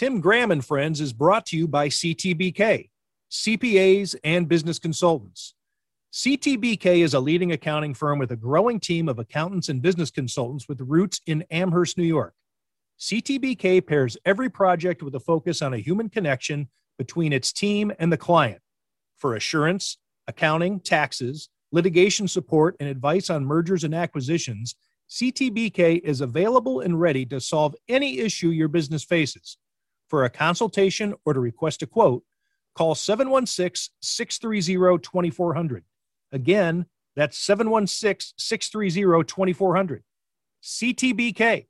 [0.00, 2.88] Tim Graham and Friends is brought to you by CTBK,
[3.30, 5.54] CPAs and business consultants.
[6.10, 10.66] CTBK is a leading accounting firm with a growing team of accountants and business consultants
[10.70, 12.32] with roots in Amherst, New York.
[12.98, 18.10] CTBK pairs every project with a focus on a human connection between its team and
[18.10, 18.62] the client
[19.18, 24.76] for assurance, accounting, taxes, litigation support, and advice on mergers and acquisitions.
[25.10, 29.58] CTBK is available and ready to solve any issue your business faces.
[30.10, 32.24] For a consultation or to request a quote,
[32.74, 35.84] call 716 630 2400.
[36.32, 40.02] Again, that's 716 630 2400.
[40.62, 41.66] CTBK,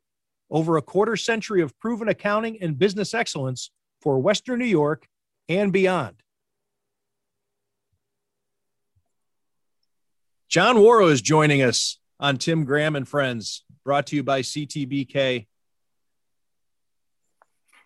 [0.50, 5.06] over a quarter century of proven accounting and business excellence for Western New York
[5.48, 6.22] and beyond.
[10.48, 15.46] John Wawrow is joining us on Tim Graham and Friends, brought to you by CTBK.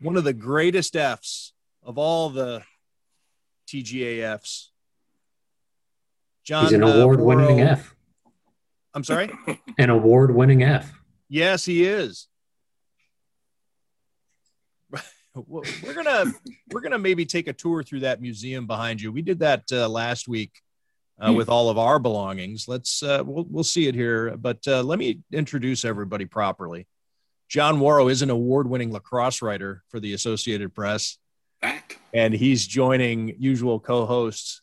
[0.01, 2.63] One of the greatest Fs of all the
[3.69, 4.69] TGAFs.
[6.45, 7.95] John, He's an award-winning uh, F.
[8.93, 9.31] I'm sorry.
[9.79, 10.93] an award-winning F.
[11.29, 12.29] Yes, he is.
[15.35, 16.33] we're gonna
[16.71, 19.11] we're gonna maybe take a tour through that museum behind you.
[19.11, 20.61] We did that uh, last week
[21.19, 22.69] uh, with all of our belongings.
[22.69, 26.87] Let's uh, we'll we'll see it here, but uh, let me introduce everybody properly.
[27.55, 31.19] John Wawrow is an award-winning lacrosse writer for the Associated Press,
[31.63, 32.01] Back.
[32.13, 34.61] and he's joining usual co-hosts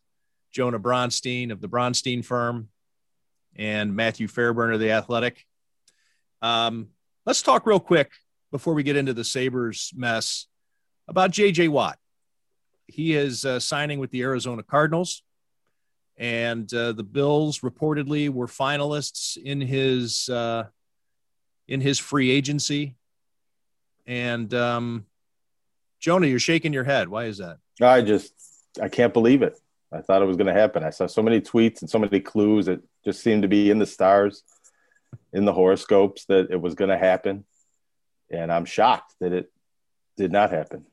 [0.52, 2.68] Jonah Bronstein of the Bronstein Firm
[3.56, 5.46] and Matthew Fairburn of the Athletic.
[6.42, 6.90] Um,
[7.26, 8.12] let's talk real quick
[8.52, 10.48] before we get into the Sabres mess
[11.08, 11.98] about JJ Watt.
[12.88, 15.24] He is uh, signing with the Arizona Cardinals
[16.18, 20.66] and uh, the Bills reportedly were finalists in his uh,
[21.72, 22.96] in his free agency.
[24.06, 25.06] And um,
[26.02, 27.08] Jonah, you're shaking your head.
[27.08, 27.60] Why is that?
[27.82, 28.34] I just
[28.82, 29.58] I can't believe it.
[29.92, 30.84] I thought it was going to happen.
[30.84, 32.66] I saw so many tweets and so many clues.
[32.66, 34.44] that just seemed to be in the stars,
[35.32, 37.46] in the horoscopes that it was going to happen,
[38.30, 39.52] and I'm shocked that it
[40.18, 40.86] did not happen.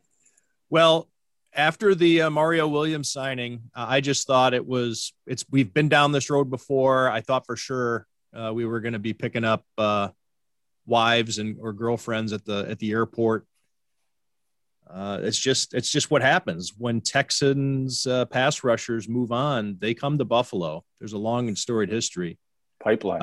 [0.70, 1.08] Well,
[1.52, 5.88] after the uh, Mario Williams signing, uh, I just thought it was it's we've been
[5.88, 7.10] down this road before.
[7.10, 10.08] I thought for sure uh, we were going to be picking up uh,
[10.88, 13.46] wives and or girlfriends at the at the airport.
[14.90, 19.76] Uh, it's just it's just what happens when Texans uh, pass rushers move on.
[19.78, 20.84] They come to Buffalo.
[20.98, 22.38] There's a long and storied history.
[22.82, 23.20] Pipeline.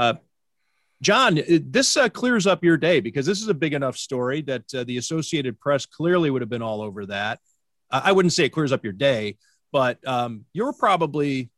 [1.02, 4.98] John, this clears up your day because this is a big enough story that the
[4.98, 7.40] Associated Press clearly would have been all over that.
[7.92, 9.38] I wouldn't say it clears up your day,
[9.72, 11.52] but um, you're probably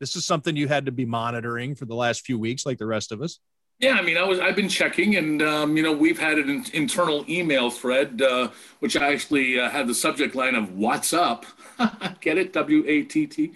[0.00, 2.86] this is something you had to be monitoring for the last few weeks, like the
[2.86, 3.38] rest of us.
[3.82, 6.64] Yeah, I mean, I was I've been checking, and um, you know, we've had an
[6.72, 11.44] internal email thread, uh, which I actually uh, had the subject line of "What's up."
[12.20, 12.52] Get it?
[12.52, 13.52] W A T T.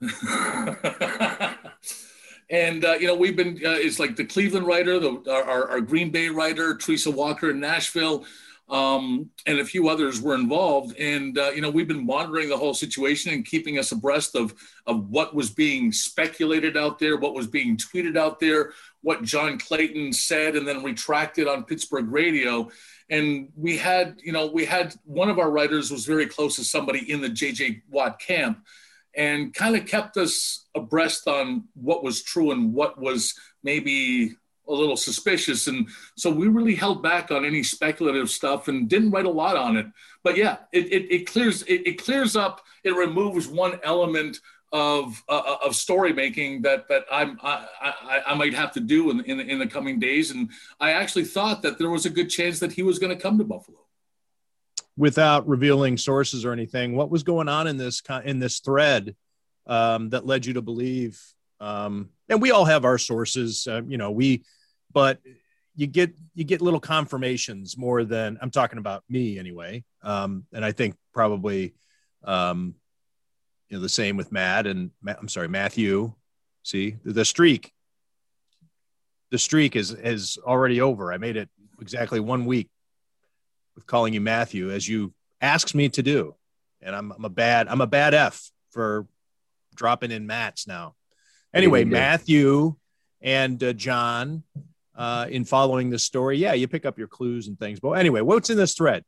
[2.50, 5.80] And uh, you know, we've been uh, it's like the Cleveland writer, the our, our
[5.80, 8.26] Green Bay writer, Teresa Walker in Nashville
[8.68, 10.96] um, and a few others were involved.
[10.98, 14.54] And uh, you know, we've been monitoring the whole situation and keeping us abreast of
[14.86, 18.72] of what was being speculated out there, what was being tweeted out there,
[19.04, 22.70] what John Clayton said and then retracted on Pittsburgh radio.
[23.10, 26.64] And we had, you know, we had one of our writers was very close to
[26.64, 28.64] somebody in the JJ Watt camp
[29.14, 34.34] and kind of kept us abreast on what was true and what was maybe
[34.66, 35.66] a little suspicious.
[35.66, 39.54] And so we really held back on any speculative stuff and didn't write a lot
[39.54, 39.86] on it.
[40.22, 42.62] But yeah, it, it, it clears it, it, clears up.
[42.84, 44.40] It removes one element
[44.72, 48.80] of uh, uh, of story making that that I'm I, I, I might have to
[48.80, 50.30] do in, in in the coming days.
[50.30, 53.20] And I actually thought that there was a good chance that he was going to
[53.20, 53.78] come to Buffalo.
[54.96, 59.14] Without revealing sources or anything, what was going on in this in this thread
[59.66, 61.20] um, that led you to believe
[61.60, 64.44] um, and we all have our sources uh, you know we
[64.92, 65.18] but
[65.76, 70.64] you get you get little confirmations more than i'm talking about me anyway um, and
[70.64, 71.74] i think probably
[72.24, 72.74] um,
[73.68, 76.12] you know the same with matt and i'm sorry matthew.
[76.62, 77.72] See the streak
[79.30, 81.12] the streak is is already over.
[81.12, 81.48] I made it
[81.80, 82.68] exactly one week
[83.74, 86.34] with calling you matthew as you asked me to do.
[86.80, 89.06] And i'm, I'm a bad i'm a bad f for
[89.74, 90.94] dropping in mats now.
[91.52, 92.74] Anyway, Matthew
[93.22, 94.42] and uh, John,
[94.96, 97.78] uh, in following the story, yeah, you pick up your clues and things.
[97.78, 99.04] But anyway, what's in this thread?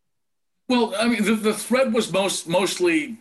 [0.69, 3.19] Well, I mean, the, the thread was most mostly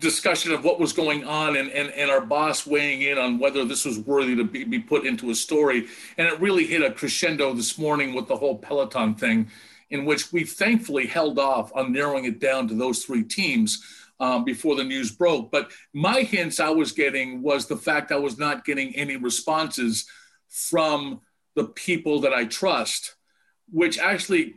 [0.00, 3.64] discussion of what was going on and, and, and our boss weighing in on whether
[3.64, 5.86] this was worthy to be, be put into a story.
[6.18, 9.48] And it really hit a crescendo this morning with the whole Peloton thing.
[9.90, 13.82] in which we thankfully held off on narrowing it down to those three teams
[14.20, 15.50] um, before the news broke.
[15.50, 20.06] But my hints I was getting was the fact I was not getting any responses
[20.48, 21.20] from
[21.54, 23.14] the people that I trust,
[23.70, 24.54] which actually,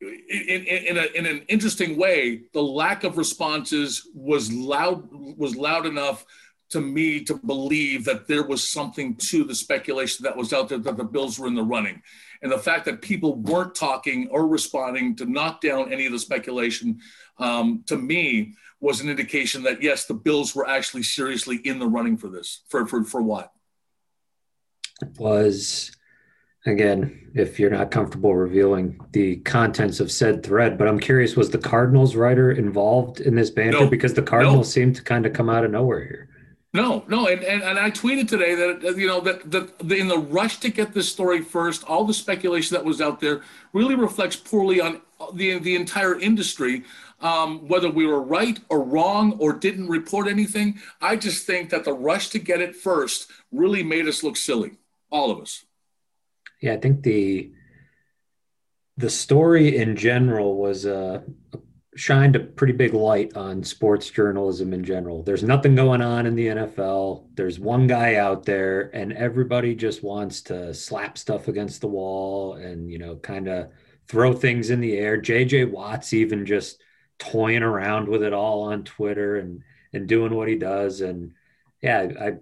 [0.00, 5.56] in, in, in, a, in an interesting way, the lack of responses was loud was
[5.56, 6.24] loud enough
[6.68, 10.78] to me to believe that there was something to the speculation that was out there
[10.78, 12.02] that the Bills were in the running.
[12.42, 16.18] And the fact that people weren't talking or responding to knock down any of the
[16.18, 17.00] speculation,
[17.38, 21.86] um, to me, was an indication that yes, the Bills were actually seriously in the
[21.86, 22.62] running for this.
[22.68, 23.52] For for for what?
[25.18, 25.95] Was
[26.66, 31.50] again, if you're not comfortable revealing the contents of said thread, but I'm curious, was
[31.50, 33.80] the Cardinals writer involved in this banter?
[33.80, 34.82] No, because the Cardinals no.
[34.82, 36.28] seem to kind of come out of nowhere here.
[36.72, 40.18] No, no, and, and, and I tweeted today that you know that, that in the
[40.18, 43.40] rush to get this story first, all the speculation that was out there
[43.72, 45.00] really reflects poorly on
[45.32, 46.84] the the entire industry
[47.20, 50.80] um, whether we were right or wrong or didn't report anything.
[51.00, 54.72] I just think that the rush to get it first really made us look silly,
[55.10, 55.64] all of us.
[56.60, 57.52] Yeah, I think the
[58.96, 61.20] the story in general was uh,
[61.96, 65.22] shined a pretty big light on sports journalism in general.
[65.22, 67.26] There's nothing going on in the NFL.
[67.34, 72.54] There's one guy out there, and everybody just wants to slap stuff against the wall
[72.54, 73.70] and you know kind of
[74.08, 75.20] throw things in the air.
[75.20, 76.80] JJ Watts even just
[77.18, 79.62] toying around with it all on Twitter and
[79.92, 81.00] and doing what he does.
[81.00, 81.32] And
[81.82, 82.32] yeah, I,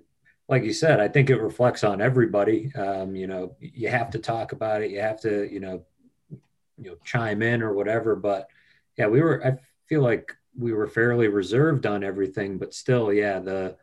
[0.49, 2.73] like you said, I think it reflects on everybody.
[2.75, 4.91] Um, you know, you have to talk about it.
[4.91, 5.85] You have to, you know,
[6.31, 8.15] you know, chime in or whatever.
[8.15, 8.49] But
[8.97, 9.45] yeah, we were.
[9.45, 9.57] I
[9.87, 13.77] feel like we were fairly reserved on everything, but still, yeah, the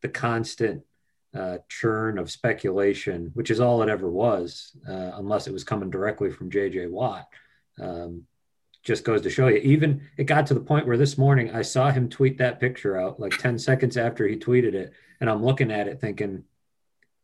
[0.00, 0.82] the constant
[1.36, 5.90] uh, churn of speculation, which is all it ever was, uh, unless it was coming
[5.90, 7.28] directly from JJ Watt.
[7.80, 8.26] Um,
[8.82, 9.58] just goes to show you.
[9.58, 12.96] Even it got to the point where this morning I saw him tweet that picture
[12.96, 14.92] out like 10 seconds after he tweeted it.
[15.20, 16.44] And I'm looking at it thinking,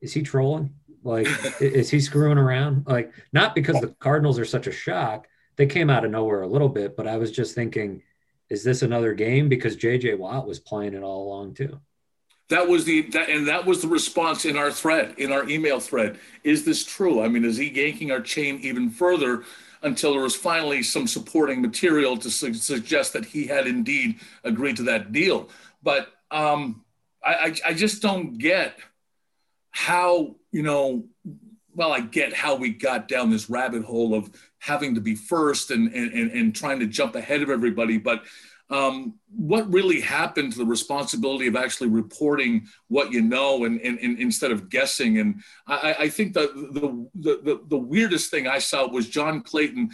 [0.00, 0.74] is he trolling?
[1.04, 1.26] Like,
[1.60, 2.86] is he screwing around?
[2.86, 5.26] Like, not because the Cardinals are such a shock.
[5.56, 8.02] They came out of nowhere a little bit, but I was just thinking,
[8.48, 9.48] is this another game?
[9.48, 11.80] Because JJ Watt was playing it all along too.
[12.48, 15.80] That was the that, and that was the response in our thread, in our email
[15.80, 16.18] thread.
[16.44, 17.22] Is this true?
[17.22, 19.44] I mean, is he yanking our chain even further?
[19.82, 24.76] until there was finally some supporting material to su- suggest that he had indeed agreed
[24.76, 25.48] to that deal.
[25.82, 26.84] But um,
[27.24, 28.78] I, I, I just don't get
[29.70, 31.04] how, you know,
[31.74, 35.70] well, I get how we got down this rabbit hole of having to be first
[35.70, 37.96] and, and, and and trying to jump ahead of everybody.
[37.96, 38.24] But
[38.72, 43.98] um, what really happened to the responsibility of actually reporting what you know and, and,
[43.98, 45.18] and instead of guessing.
[45.18, 46.48] And I, I think the,
[47.14, 49.90] the, the, the weirdest thing I saw was John Clayton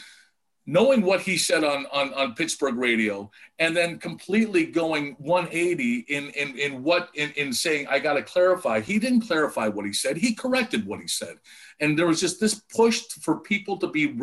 [0.69, 6.29] knowing what he said on, on, on Pittsburgh radio and then completely going 180 in,
[6.29, 8.81] in, in what in, in saying, I got to clarify.
[8.81, 10.19] He didn't clarify what he said.
[10.19, 11.39] He corrected what he said.
[11.81, 14.15] And there was just this push for people to be,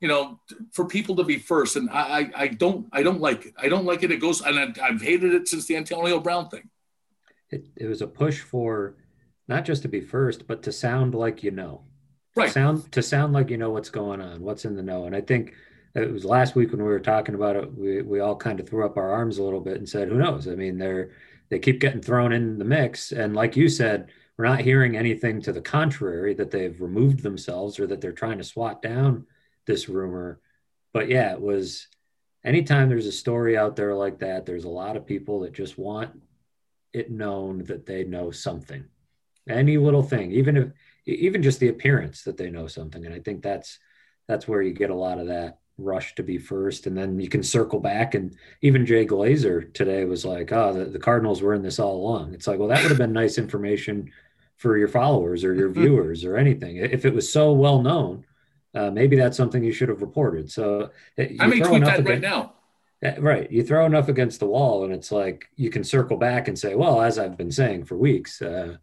[0.00, 0.38] you know,
[0.70, 1.76] for people to be first.
[1.76, 3.54] And I, I, I don't, I don't like it.
[3.56, 4.10] I don't like it.
[4.10, 6.68] It goes, and I, I've hated it since the Antonio Brown thing.
[7.48, 8.96] It, it was a push for
[9.48, 11.84] not just to be first, but to sound like you know,
[12.34, 12.50] right?
[12.50, 15.06] sound to sound like you know what's going on, what's in the know.
[15.06, 15.54] And I think
[15.96, 18.68] it was last week when we were talking about it, we, we all kind of
[18.68, 20.46] threw up our arms a little bit and said, who knows?
[20.46, 21.12] I mean, they're,
[21.48, 23.12] they keep getting thrown in the mix.
[23.12, 27.80] And like you said, we're not hearing anything to the contrary that they've removed themselves
[27.80, 29.26] or that they're trying to swat down
[29.64, 30.38] this rumor.
[30.92, 31.88] But yeah, it was
[32.44, 35.78] anytime there's a story out there like that, there's a lot of people that just
[35.78, 36.20] want
[36.92, 38.84] it known that they know something.
[39.48, 40.68] Any little thing, even if
[41.06, 43.06] even just the appearance that they know something.
[43.06, 43.78] And I think that's
[44.28, 46.86] that's where you get a lot of that rush to be first.
[46.86, 48.14] And then you can circle back.
[48.14, 51.96] And even jay glazer today was like oh the, the cardinals were in this all
[51.96, 52.34] along.
[52.34, 54.10] It's like well that would have been nice information
[54.56, 56.76] for your followers or your viewers or anything.
[56.76, 58.24] If it was so well known
[58.74, 60.50] uh, maybe that's something you should have reported.
[60.50, 62.52] So uh, i may tweet that against, right now
[63.18, 63.50] right.
[63.50, 66.74] You throw enough against the wall and it's like you can circle back and say
[66.74, 68.76] well as i've been saying for weeks uh,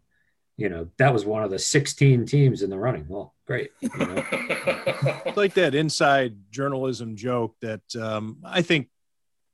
[0.56, 3.90] you know that was one of the 16 teams in the running well great you
[3.98, 4.14] know?
[5.36, 8.88] like that inside journalism joke that um, i think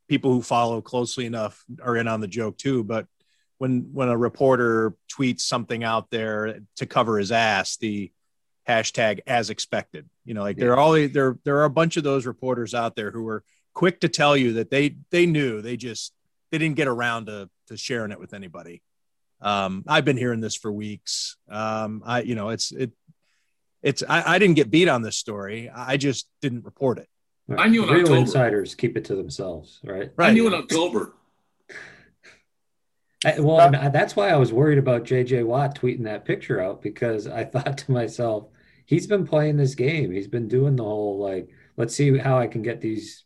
[0.09, 3.07] people who follow closely enough are in on the joke too but
[3.59, 8.11] when when a reporter tweets something out there to cover his ass the
[8.69, 10.65] hashtag as expected you know like yeah.
[10.65, 13.43] there are all there there are a bunch of those reporters out there who are
[13.75, 16.13] quick to tell you that they they knew they just
[16.51, 18.83] they didn't get around to to sharing it with anybody
[19.41, 21.37] um, I've been hearing this for weeks.
[21.49, 22.93] Um, I, you know, it's it,
[23.83, 25.71] it's I, I didn't get beat on this story.
[25.75, 27.09] I just didn't report it.
[27.57, 28.21] I knew in Real October.
[28.21, 30.13] insiders keep it to themselves, right?
[30.19, 31.15] I knew in October.
[33.25, 36.61] I, well, and I- that's why I was worried about JJ Watt tweeting that picture
[36.61, 38.49] out because I thought to myself,
[38.87, 40.11] he's been playing this game.
[40.13, 43.25] He's been doing the whole like, let's see how I can get these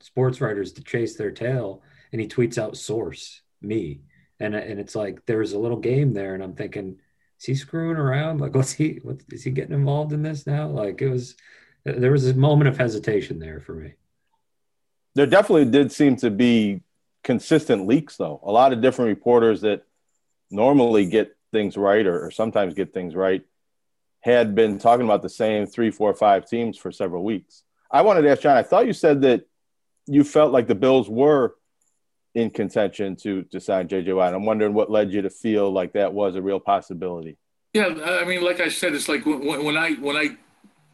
[0.00, 1.82] sports writers to chase their tail.
[2.12, 4.00] And he tweets out source me,
[4.40, 6.98] and and it's like there was a little game there, and I'm thinking,
[7.38, 8.40] is he screwing around?
[8.40, 9.00] Like, what's he?
[9.02, 10.68] What is he getting involved in this now?
[10.68, 11.36] Like, it was
[11.84, 13.94] there was a moment of hesitation there for me.
[15.14, 16.82] There definitely did seem to be
[17.22, 18.40] consistent leaks, though.
[18.42, 19.84] A lot of different reporters that
[20.50, 23.42] normally get things right or, or sometimes get things right
[24.20, 27.62] had been talking about the same three, four, five teams for several weeks.
[27.90, 29.46] I wanted to ask John, I thought you said that
[30.06, 31.54] you felt like the Bills were
[32.36, 34.34] in contention to to sign JJ Watt.
[34.34, 37.38] I'm wondering what led you to feel like that was a real possibility.
[37.72, 40.36] Yeah, I mean, like I said, it's like when, when I when I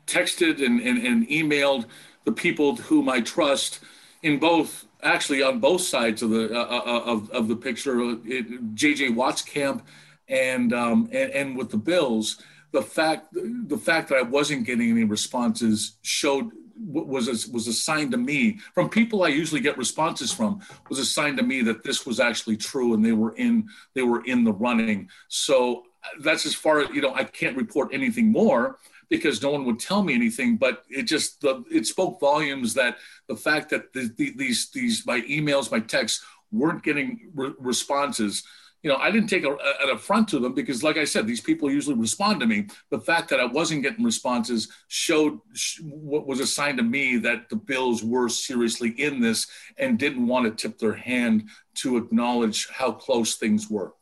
[0.06, 1.86] texted and, and, and emailed
[2.24, 3.80] the people whom I trust
[4.22, 8.16] in both actually on both sides of the uh, uh of, of the picture, uh,
[8.24, 9.84] it, JJ Watt's camp
[10.28, 14.90] and, um, and and with the Bills, the fact the fact that I wasn't getting
[14.92, 16.52] any responses showed
[16.84, 21.38] was was a sign to me from people I usually get responses from was assigned
[21.38, 24.52] to me that this was actually true and they were in they were in the
[24.52, 25.08] running.
[25.28, 27.14] So uh, that's as far as you know.
[27.14, 30.56] I can't report anything more because no one would tell me anything.
[30.56, 32.96] But it just the, it spoke volumes that
[33.28, 38.42] the fact that the, the, these these my emails, my texts weren't getting re- responses
[38.82, 41.40] you know, I didn't take a, an affront to them because, like I said, these
[41.40, 42.66] people usually respond to me.
[42.90, 45.38] The fact that I wasn't getting responses showed
[45.82, 49.46] what was a sign to me that the Bills were seriously in this
[49.78, 53.94] and didn't want to tip their hand to acknowledge how close things were.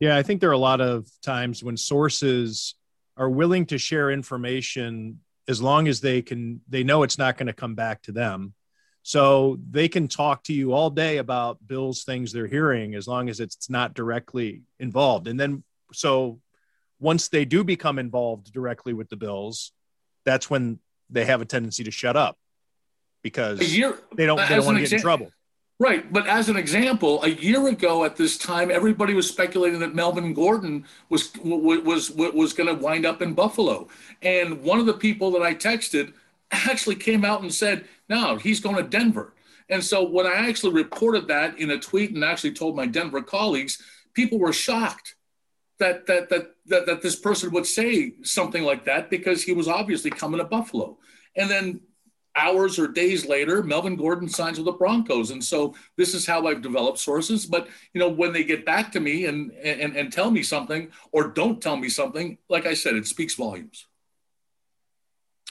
[0.00, 2.74] Yeah, I think there are a lot of times when sources
[3.16, 7.46] are willing to share information as long as they can, they know it's not going
[7.46, 8.52] to come back to them
[9.08, 13.30] so they can talk to you all day about Bills things they're hearing as long
[13.30, 15.28] as it's not directly involved.
[15.28, 16.40] And then so
[17.00, 19.72] once they do become involved directly with the Bills,
[20.26, 22.36] that's when they have a tendency to shut up
[23.22, 24.36] because they don't they don't
[24.66, 25.30] want to get exa- in trouble.
[25.78, 29.94] Right, but as an example, a year ago at this time, everybody was speculating that
[29.94, 33.88] Melvin Gordon was was was, was going to wind up in Buffalo,
[34.20, 36.12] and one of the people that I texted
[36.50, 39.34] actually came out and said, no, he's going to Denver.
[39.68, 43.22] And so when I actually reported that in a tweet and actually told my Denver
[43.22, 43.82] colleagues,
[44.14, 45.16] people were shocked
[45.78, 49.68] that that that that, that this person would say something like that because he was
[49.68, 50.98] obviously coming to Buffalo.
[51.36, 51.80] And then
[52.34, 55.30] hours or days later, Melvin Gordon signs with the Broncos.
[55.30, 57.46] And so this is how I've developed sources.
[57.46, 60.90] But you know, when they get back to me and and, and tell me something
[61.12, 63.86] or don't tell me something, like I said, it speaks volumes.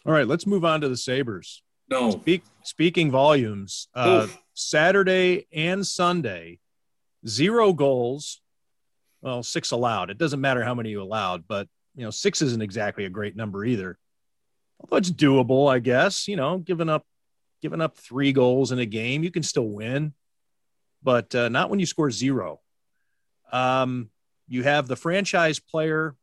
[0.05, 1.61] All right, let's move on to the Sabres.
[1.89, 2.11] No.
[2.11, 6.59] Speak, speaking volumes, uh, Saturday and Sunday,
[7.25, 8.41] zero goals.
[9.21, 10.09] Well, six allowed.
[10.09, 13.35] It doesn't matter how many you allowed, but you know, six isn't exactly a great
[13.35, 13.97] number either.
[14.79, 16.27] Although it's doable, I guess.
[16.27, 17.05] You know, giving up,
[17.61, 20.13] giving up three goals in a game, you can still win,
[21.01, 22.59] but uh, not when you score zero.
[23.51, 24.09] Um,
[24.47, 26.15] you have the franchise player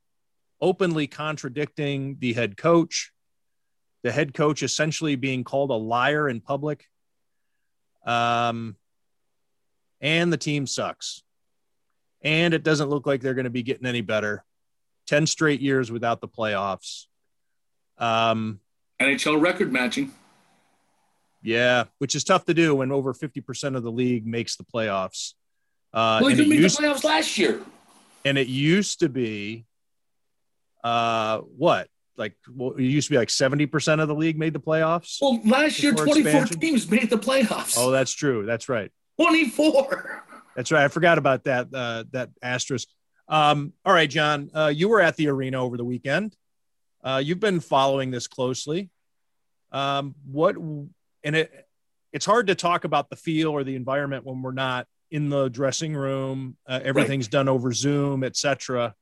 [0.61, 3.13] openly contradicting the head coach
[4.05, 6.87] the head coach essentially being called a liar in public.
[8.07, 8.77] Um,
[10.01, 11.23] and the team sucks.
[12.23, 14.45] And it doesn't look like they're going to be getting any better.
[15.07, 17.07] 10 straight years without the playoffs.
[17.97, 18.61] Um,
[19.01, 20.13] NHL record matching.
[21.43, 25.33] Yeah, which is tough to do when over 50% of the league makes the playoffs.
[25.95, 27.59] Uh, well, they didn't make the playoffs last year.
[28.27, 29.65] And it used to be,
[30.83, 31.89] uh, what?
[32.17, 35.19] Like well, it used to be like 70% of the league made the playoffs.
[35.21, 36.61] Well, last year 24 expansion.
[36.61, 37.75] teams made the playoffs.
[37.79, 38.47] Oh, that's true.
[38.47, 38.91] That's right.
[39.21, 40.25] 24.
[40.57, 40.85] That's right.
[40.85, 42.89] I forgot about that uh, that asterisk.
[43.29, 46.37] Um, all right, John, uh, you were at the arena over the weekend.
[47.03, 48.91] Uh, you've been following this closely.
[49.73, 51.67] Um, what and it
[52.13, 55.49] it's hard to talk about the feel or the environment when we're not in the
[55.49, 56.57] dressing room.
[56.67, 57.33] Uh, everything's right.
[57.33, 58.95] done over Zoom, etc.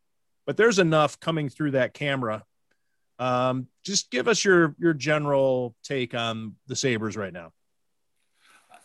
[0.47, 2.45] But there's enough coming through that camera
[3.23, 7.53] um, just give us your your general take on the Sabres right now.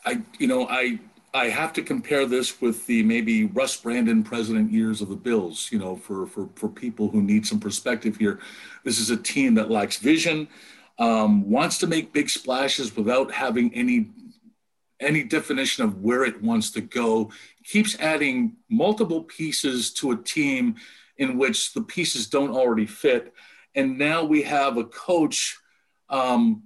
[0.05, 0.99] I you know I
[1.33, 5.69] I have to compare this with the maybe Russ Brandon president years of the Bills.
[5.71, 8.39] You know, for for for people who need some perspective here,
[8.83, 10.47] this is a team that lacks vision,
[10.99, 14.11] um, wants to make big splashes without having any
[14.99, 17.31] any definition of where it wants to go.
[17.63, 20.75] Keeps adding multiple pieces to a team
[21.17, 23.33] in which the pieces don't already fit
[23.77, 25.57] and now we have a coach
[26.09, 26.63] um,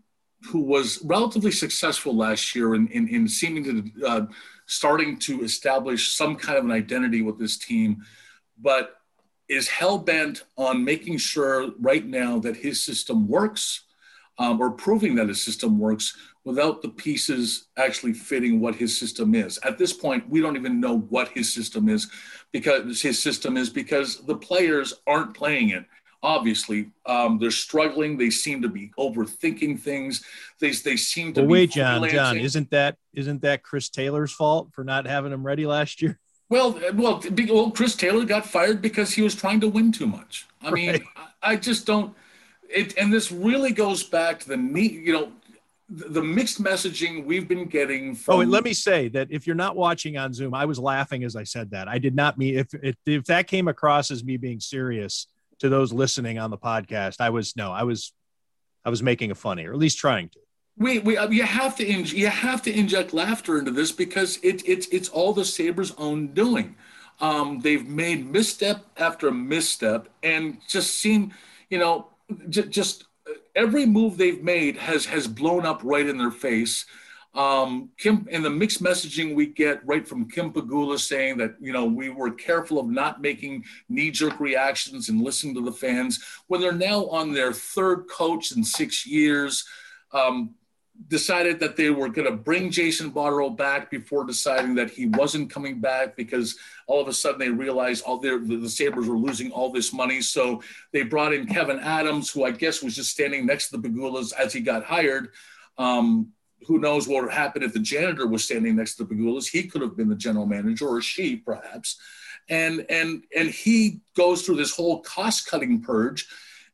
[0.49, 4.25] who was relatively successful last year in, in, in seeming to uh,
[4.65, 8.03] starting to establish some kind of an identity with this team,
[8.59, 8.95] but
[9.49, 13.83] is hell bent on making sure right now that his system works
[14.37, 16.15] um, or proving that his system works
[16.45, 19.59] without the pieces actually fitting what his system is.
[19.63, 22.09] At this point, we don't even know what his system is
[22.53, 25.85] because his system is because the players aren't playing it.
[26.23, 28.17] Obviously, um, they're struggling.
[28.17, 30.23] They seem to be overthinking things.
[30.59, 31.41] They, they seem to.
[31.41, 32.07] Well, wait, John.
[32.09, 36.19] John, isn't that isn't that Chris Taylor's fault for not having him ready last year?
[36.51, 40.47] Well, well, well, Chris Taylor got fired because he was trying to win too much.
[40.61, 40.73] I right.
[40.73, 41.03] mean,
[41.41, 42.13] I just don't.
[42.69, 45.31] It, and this really goes back to the need, you know,
[45.87, 48.35] the mixed messaging we've been getting from.
[48.35, 51.23] Oh, and let me say that if you're not watching on Zoom, I was laughing
[51.23, 51.87] as I said that.
[51.87, 55.27] I did not mean if if, if that came across as me being serious
[55.61, 58.13] to those listening on the podcast, I was no, I was
[58.83, 60.39] I was making a funny, or at least trying to.
[60.77, 64.37] We, we uh, you have to in, you have to inject laughter into this because
[64.43, 66.75] it, it's it's all the Sabres' own doing.
[67.19, 71.33] Um, they've made misstep after misstep and just seem,
[71.69, 72.07] you know,
[72.49, 73.05] j- just
[73.55, 76.85] every move they've made has has blown up right in their face.
[77.33, 81.71] Um, Kim and the mixed messaging we get right from Kim Pegula saying that you
[81.71, 86.59] know we were careful of not making knee-jerk reactions and listening to the fans when
[86.59, 89.65] they're now on their third coach in six years.
[90.11, 90.55] Um,
[91.07, 95.49] decided that they were going to bring Jason Botterill back before deciding that he wasn't
[95.49, 99.17] coming back because all of a sudden they realized all their the, the Sabres were
[99.17, 100.21] losing all this money.
[100.21, 100.61] So
[100.91, 104.33] they brought in Kevin Adams, who I guess was just standing next to the Pegulas
[104.33, 105.29] as he got hired.
[105.77, 106.33] Um,
[106.67, 109.49] who knows what would happen if the janitor was standing next to the Pegulas?
[109.49, 111.97] He could have been the general manager, or she perhaps.
[112.49, 116.27] And and and he goes through this whole cost cutting purge,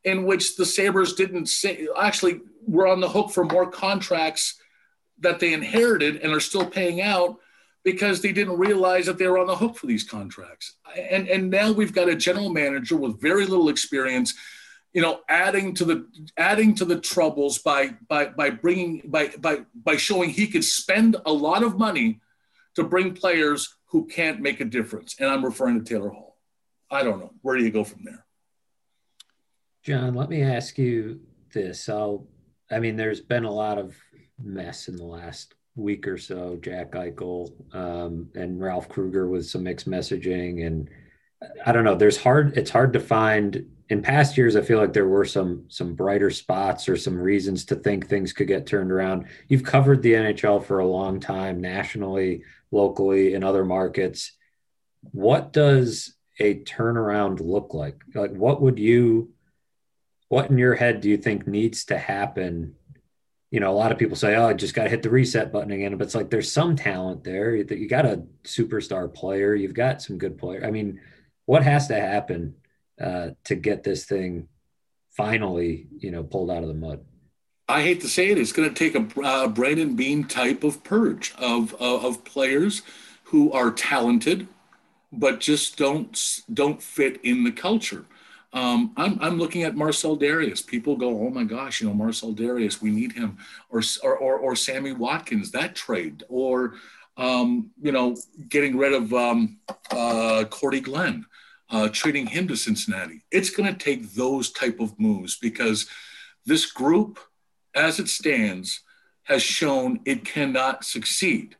[0.03, 4.59] in which the Sabres didn't say actually were on the hook for more contracts
[5.19, 7.39] that they inherited and are still paying out
[7.83, 10.73] because they didn't realize that they were on the hook for these contracts.
[11.09, 14.33] And, and now we've got a general manager with very little experience,
[14.97, 16.07] you know, adding to the
[16.38, 21.17] adding to the troubles by by by bringing by by by showing he could spend
[21.27, 22.19] a lot of money
[22.73, 25.15] to bring players who can't make a difference.
[25.19, 26.39] And I'm referring to Taylor Hall.
[26.89, 27.31] I don't know.
[27.43, 28.25] Where do you go from there?
[29.83, 31.19] John, let me ask you
[31.53, 31.88] this.
[31.89, 32.25] I'll
[32.71, 33.95] I mean, there's been a lot of
[34.43, 36.57] mess in the last week or so.
[36.60, 40.89] Jack Eichel um, and Ralph Krueger with some mixed messaging, and
[41.63, 41.93] I don't know.
[41.93, 42.57] There's hard.
[42.57, 43.63] It's hard to find.
[43.89, 47.65] In past years, I feel like there were some some brighter spots or some reasons
[47.65, 49.28] to think things could get turned around.
[49.47, 54.34] You've covered the NHL for a long time, nationally, locally, in other markets.
[55.12, 58.04] What does a turnaround look like?
[58.13, 59.32] Like, what would you
[60.30, 62.76] what in your head do you think needs to happen?
[63.52, 65.54] You know, a lot of people say, "Oh, I just got to hit the reset
[65.54, 67.63] button again," but it's like there's some talent there.
[67.63, 70.65] That you got a superstar player, you've got some good player.
[70.65, 71.00] I mean,
[71.45, 72.56] what has to happen
[73.01, 74.47] uh, to get this thing
[75.12, 77.03] finally, you know, pulled out of the mud?
[77.69, 80.83] I hate to say it, it's going to take a uh, Brandon Beane type of
[80.83, 82.81] purge of, of of players
[83.23, 84.47] who are talented,
[85.12, 88.05] but just don't don't fit in the culture.
[88.53, 90.65] Um, I'm, I'm looking at Marcell Dareus.
[90.65, 93.38] People go, oh my gosh, you know, Marcell Dareus, we need him.
[93.69, 96.23] Or, or, or, or Sammy Watkins, that trade.
[96.29, 96.75] Or,
[97.17, 98.15] um, you know,
[98.47, 99.60] getting rid of um,
[99.91, 101.25] uh, Cordy Glenn,
[101.69, 103.23] uh, trading him to Cincinnati.
[103.32, 105.88] It's going to take those type of moves because
[106.45, 107.19] this group,
[107.75, 108.82] as it stands,
[109.23, 111.56] has shown it cannot succeed.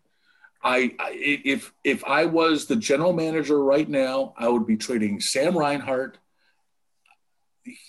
[0.64, 5.20] I, I, if if I was the general manager right now, I would be trading
[5.20, 6.18] Sam Reinhart,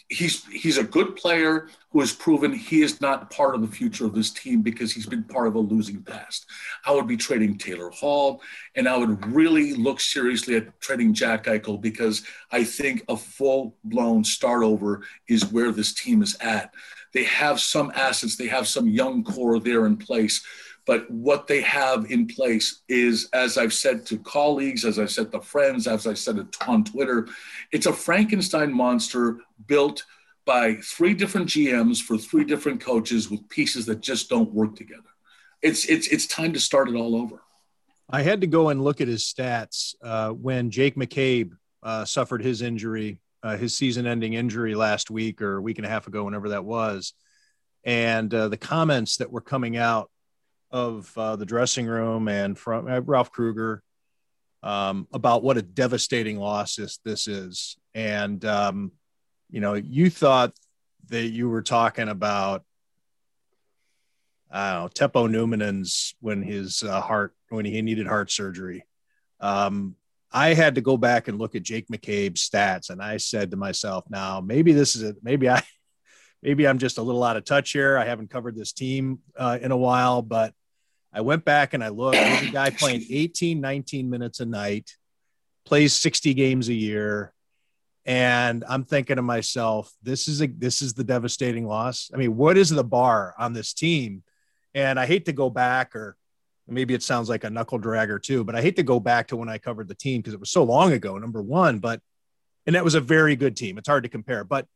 [0.09, 4.05] he's he's a good player who has proven he is not part of the future
[4.05, 6.47] of this team because he's been part of a losing past.
[6.85, 8.43] I would be trading Taylor Hall,
[8.75, 13.77] and I would really look seriously at trading Jack Eichel because I think a full
[13.85, 16.73] blown start over is where this team is at.
[17.13, 20.45] They have some assets, they have some young core there in place.
[20.89, 25.31] But what they have in place is, as I've said to colleagues, as I've said
[25.33, 27.29] to friends, as I said on Twitter,
[27.71, 30.07] it's a Frankenstein monster built
[30.47, 35.11] by three different GMs for three different coaches with pieces that just don't work together.
[35.61, 37.43] It's it's it's time to start it all over.
[38.09, 41.51] I had to go and look at his stats uh, when Jake McCabe
[41.83, 45.91] uh, suffered his injury, uh, his season-ending injury last week or a week and a
[45.91, 47.13] half ago, whenever that was,
[47.85, 50.11] and uh, the comments that were coming out
[50.71, 53.83] of uh, the dressing room and from uh, Ralph Krueger
[54.63, 57.77] um, about what a devastating loss this, this is.
[57.95, 58.93] And, um,
[59.51, 60.53] you know, you thought
[61.09, 62.65] that you were talking about
[64.51, 68.85] uh, Teppo Numminen's when his uh, heart when he needed heart surgery.
[69.41, 69.97] Um,
[70.31, 73.57] I had to go back and look at Jake McCabe's stats, and I said to
[73.57, 75.17] myself, "Now maybe this is it.
[75.23, 75.63] Maybe I,
[76.43, 77.99] maybe I'm just a little out of touch here.
[77.99, 80.55] I haven't covered this team uh, in a while, but
[81.13, 82.17] I went back and I looked.
[82.17, 84.91] There's a guy playing 18, 19 minutes a night,
[85.65, 87.33] plays 60 games a year."
[88.05, 92.11] And I'm thinking to myself, this is a this is the devastating loss.
[92.15, 94.23] I mean, what is the bar on this team?
[94.75, 96.17] And I hate to go back, or
[96.67, 99.37] maybe it sounds like a knuckle dragger too, but I hate to go back to
[99.37, 101.81] when I covered the team because it was so long ago, number one.
[101.81, 102.01] But,
[102.67, 103.79] and that was a very good team.
[103.79, 104.67] It's hard to compare, but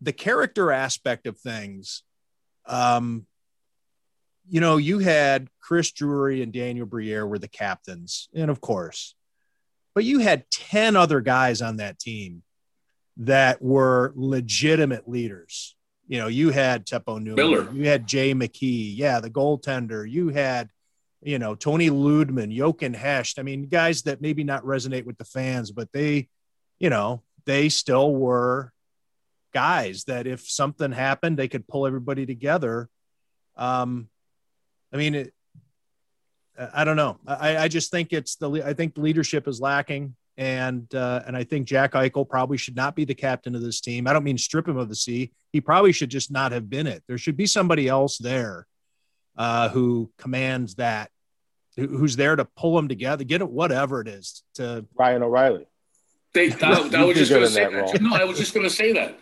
[0.00, 2.02] the character aspect of things,
[2.66, 3.26] um,
[4.48, 9.14] you know, you had Chris Drury and Daniel Briere were the captains, and of course,
[9.94, 12.42] but you had 10 other guys on that team
[13.16, 15.76] that were legitimate leaders
[16.08, 17.72] you know, you had Teppo Numminen, Miller.
[17.72, 20.70] you had Jay McKee, yeah, the goaltender, you had,
[21.22, 23.38] you know, Toni Lydman, Jochen Hecht.
[23.38, 26.28] I mean, guys that maybe not resonate with the fans, but they,
[26.78, 28.72] you know, they still were
[29.52, 32.88] guys that if something happened, they could pull everybody together.
[33.56, 34.08] Um,
[34.92, 35.34] I mean, it,
[36.74, 37.18] I don't know.
[37.26, 41.42] I, I just think it's the I think leadership is lacking and uh, and I
[41.42, 44.06] think Jack Eichel probably should not be the captain of this team.
[44.06, 45.32] I don't mean strip him of the C.
[45.52, 47.02] He probably should just not have been it.
[47.08, 48.66] There should be somebody else there
[49.36, 51.10] uh, who commands that,
[51.76, 54.44] who's there to pull them together, get it, whatever it is.
[54.54, 55.66] To Ryan O'Reilly.
[56.34, 57.92] They, I, I was just going to say that.
[57.92, 59.18] that no, I was just going to say that.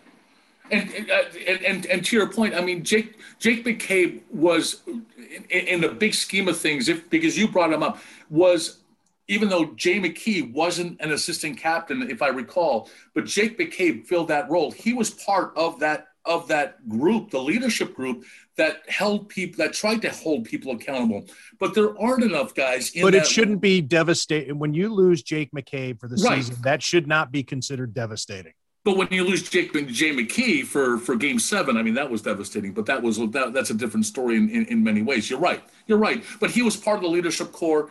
[0.71, 5.81] And, and, and and to your point, I mean, Jake Jake McCabe was in, in
[5.81, 7.99] the big scheme of things, if because you brought him up,
[8.29, 8.79] was
[9.27, 14.29] even though Jay McKee wasn't an assistant captain, if I recall, but Jake McCabe filled
[14.29, 14.71] that role.
[14.71, 18.25] He was part of that of that group, the leadership group
[18.57, 21.25] that held people that tried to hold people accountable.
[21.59, 22.91] But there aren't enough guys.
[22.91, 26.43] but it shouldn't be devastating when you lose Jake McCabe for the right.
[26.43, 26.57] season.
[26.63, 28.53] That should not be considered devastating.
[28.87, 32.21] But when you lose Jake Jay McKee for for Game Seven, I mean that was
[32.21, 32.71] devastating.
[32.71, 35.29] But that was that, that's a different story in, in, in many ways.
[35.29, 35.61] You're right.
[35.87, 36.23] You're right.
[36.39, 37.89] But he was part of the leadership core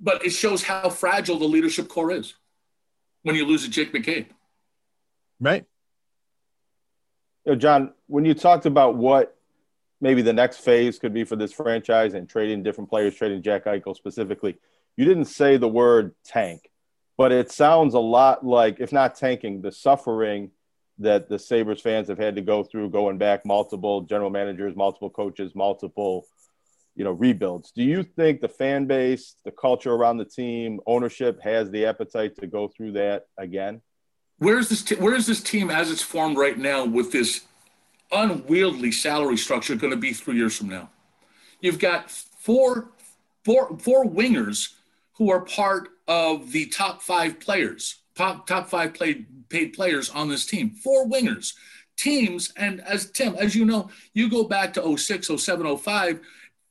[0.00, 2.34] but it shows how fragile the leadership core is
[3.22, 4.26] when you lose a Jake McCabe.
[5.40, 5.64] Right.
[7.44, 9.36] You know, John, when you talked about what
[10.00, 13.64] maybe the next phase could be for this franchise and trading different players, trading Jack
[13.64, 14.58] Eichel specifically,
[14.96, 16.70] you didn't say the word tank,
[17.18, 20.52] but it sounds a lot like, if not tanking, the suffering
[21.00, 25.10] that the Sabres fans have had to go through going back multiple general managers, multiple
[25.10, 26.26] coaches, multiple
[26.94, 27.70] you know rebuilds.
[27.72, 32.36] Do you think the fan base the culture around the team ownership has the appetite
[32.36, 33.82] to go through that again?
[34.38, 37.44] Where's this t- where is this team as it's formed right now with this
[38.10, 40.90] unwieldy salary structure going to be three years from now?
[41.60, 42.90] You've got four
[43.44, 44.74] four four wingers
[45.18, 50.28] who are part of the top five players top top five played paid players on
[50.28, 51.54] this team four wingers
[51.96, 56.20] teams and as tim as you know you go back to 06 07 05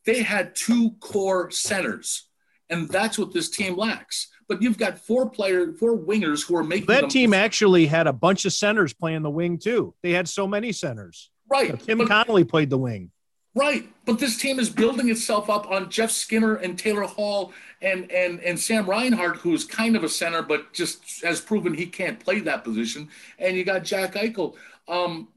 [0.08, 2.30] they had two core centers,
[2.70, 4.30] and that's what this team lacks.
[4.48, 8.14] But you've got four player, four wingers who are making that team actually had a
[8.14, 9.94] bunch of centers playing the wing too.
[10.02, 11.30] They had so many centers.
[11.50, 11.78] Right.
[11.82, 13.12] Tim but, Connolly played the wing.
[13.58, 13.90] Right.
[14.06, 18.40] But this team is building itself up on Jeff Skinner and Taylor Hall and and
[18.42, 22.40] and Sam Reinhart, who's kind of a center, but just has proven he can't play
[22.42, 23.10] that position.
[23.40, 24.54] And you got Jack Eichel.
[24.88, 25.30] Um,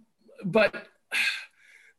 [0.45, 0.87] but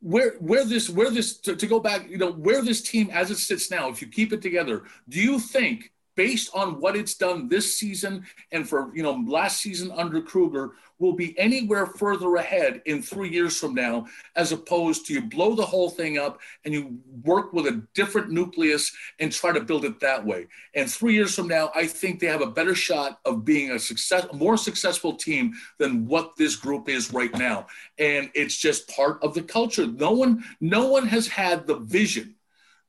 [0.01, 3.31] where where this where this to, to, go back you know where this team as
[3.31, 7.15] it sits now if you keep it together do you think based on what it's
[7.15, 12.36] done this season and for you know last season under Krueger will be anywhere further
[12.36, 16.39] ahead in three years from now as opposed to you blow the whole thing up
[16.63, 20.47] and you work with a different nucleus and try to build it that way.
[20.76, 23.80] And three years from now i think they have a better shot of being a
[23.80, 27.67] success a more successful team than what this group is right now.
[27.97, 29.88] And it's just part of the culture.
[29.88, 32.36] No one no one has had the vision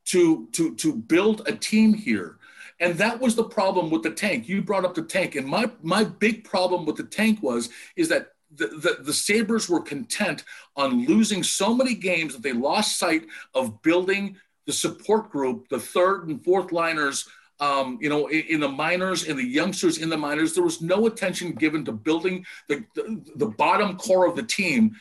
[0.07, 2.39] to to to build a team here
[2.83, 4.49] and that was the problem with the tank.
[4.49, 5.37] You brought up the tank.
[5.37, 9.69] And my, my big problem with the tank was, is that the, the, the, Sabres
[9.69, 10.45] were content
[10.77, 15.79] on losing so many games that they lost sight of building the support group, the
[15.79, 17.29] third and fourth liners,
[17.61, 20.53] um, you know, in, in, the minors and the youngsters in the minors.
[20.53, 24.97] There was no attention given to building the, the, the bottom core of the team,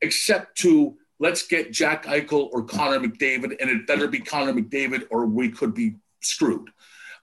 [0.00, 5.06] except to let's get Jack Eichel or Connor McDavid, and it better be Connor McDavid
[5.10, 6.70] or we could be screwed.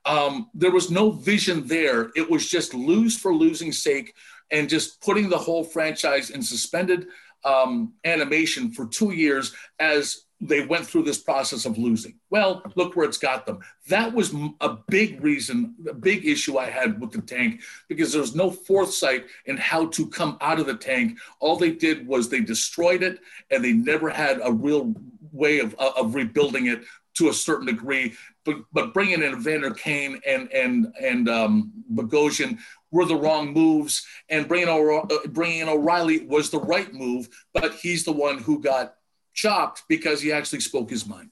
[0.06, 2.12] Um, there was no vision there.
[2.16, 4.14] It was just lose for losing sake
[4.52, 7.08] and just putting the whole franchise in suspended
[7.46, 12.20] um, animation for two years as they went through this process of losing.
[12.30, 13.60] Well, look where it's got them.
[13.88, 18.22] That was a big reason, a big issue I had with the tank because there
[18.22, 21.18] was no foresight in how to come out of the tank.
[21.40, 23.20] All they did was they destroyed it
[23.52, 24.94] and they never had a real
[25.32, 26.84] way of, of rebuilding it
[27.16, 28.14] to a certain degree.
[28.46, 32.60] But, but bringing in Vander Kane and, and, and um, Bogosian
[32.92, 37.74] were the wrong moves, and bringing, uh, bringing in O'Reilly was the right move, but
[37.74, 38.96] he's the one who got
[39.34, 41.32] chopped because he actually spoke his mind.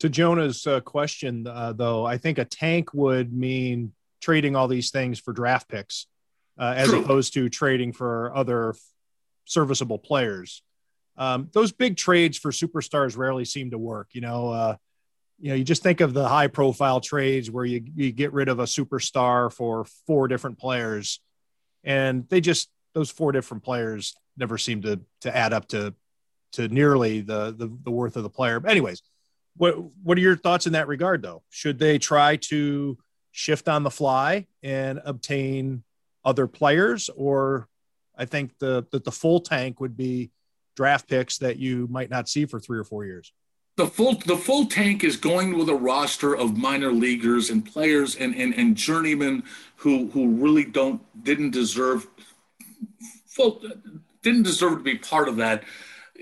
[0.00, 4.90] To Jonah's uh, question, uh, though, I think a tank would mean trading all these
[4.90, 6.06] things for draft picks
[6.58, 7.02] uh, as True.
[7.02, 8.74] opposed to trading for other
[9.44, 10.62] serviceable players.
[11.16, 14.08] Um, those big trades for superstars rarely seem to work.
[14.12, 14.76] You know, uh,
[15.38, 18.48] you know, you just think of the high profile trades where you, you get rid
[18.48, 21.20] of a superstar for four different players
[21.84, 25.94] and they just, those four different players never seem to, to add up to
[26.52, 28.60] to nearly the, the, the worth of the player.
[28.60, 29.02] But anyways,
[29.56, 31.42] what what are your thoughts in that regard though?
[31.50, 32.98] Should they try to
[33.32, 35.82] shift on the fly and obtain
[36.24, 37.68] other players or
[38.16, 40.30] I think the that the full tank would be
[40.76, 43.32] draft picks that you might not see for 3 or 4 years.
[43.76, 48.16] The full the full tank is going with a roster of minor leaguers and players
[48.16, 49.44] and and, and journeymen
[49.76, 52.06] who who really don't didn't deserve
[53.24, 53.62] full
[54.22, 55.64] didn't deserve to be part of that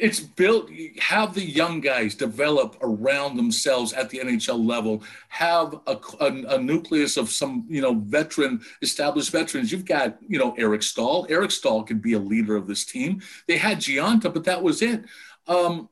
[0.00, 5.96] it's built have the young guys develop around themselves at the nhl level have a,
[6.20, 9.70] a, a, nucleus of some you know veteran established veterans.
[9.70, 13.20] You've got you know eric staal eric staal could be a leader of this team.
[13.46, 15.04] They had Gionta, but that was it.
[15.46, 15.88] Um,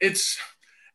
[0.00, 0.38] it's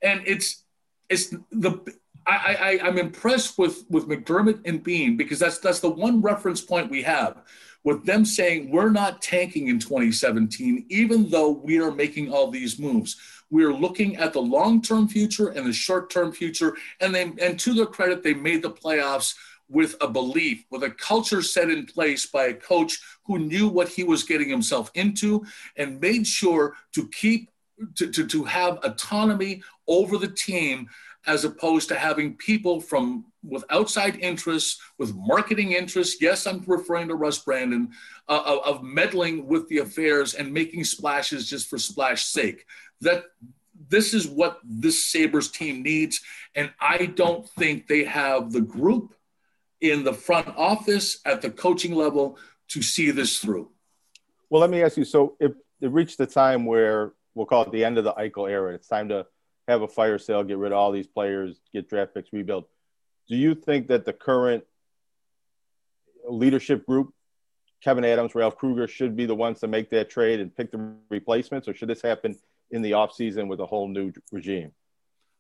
[0.02, 0.64] and it's
[1.08, 1.80] it's the
[2.28, 6.62] I, I i'm impressed with with mcdermott and Beane because that's that's the one reference
[6.62, 7.42] point we have
[7.84, 12.80] with them saying we're not tanking in 2017, even though we are making all these
[12.80, 13.18] moves.
[13.50, 16.76] We're looking at the long-term future and the short-term future.
[17.00, 19.36] And they and to their credit, they made the playoffs
[19.70, 23.88] with a belief, with a culture set in place by a coach who knew what
[23.88, 25.46] he was getting himself into
[25.78, 27.50] and made sure to keep
[27.96, 30.90] to, to, to have autonomy over the team
[31.28, 36.22] as opposed to having people from with outside interests, with marketing interests.
[36.22, 37.92] Yes, I'm referring to Russ Brandon
[38.28, 42.66] uh, of, of meddling with the affairs and making splashes just for splash sake.
[43.02, 43.26] That
[43.88, 46.22] this is what this Sabres team needs,
[46.56, 49.14] and I don't think they have the group
[49.82, 52.38] in the front office at the coaching level
[52.70, 53.72] to see this through.
[54.50, 55.06] Well, let me ask you.
[55.06, 58.50] So, if it reached the time where we'll call it the end of the Eichel
[58.50, 59.26] era, it's time to
[59.68, 62.66] have a fire sale, get rid of all these players, get draft picks, rebuild.
[63.30, 64.64] Do you think that the current
[66.28, 67.14] leadership group,
[67.84, 70.96] Kevin Adams, Ralph Krueger, should be the ones to make that trade and pick the
[71.10, 72.38] replacements, or should this happen
[72.72, 74.72] in the offseason with a whole new regime?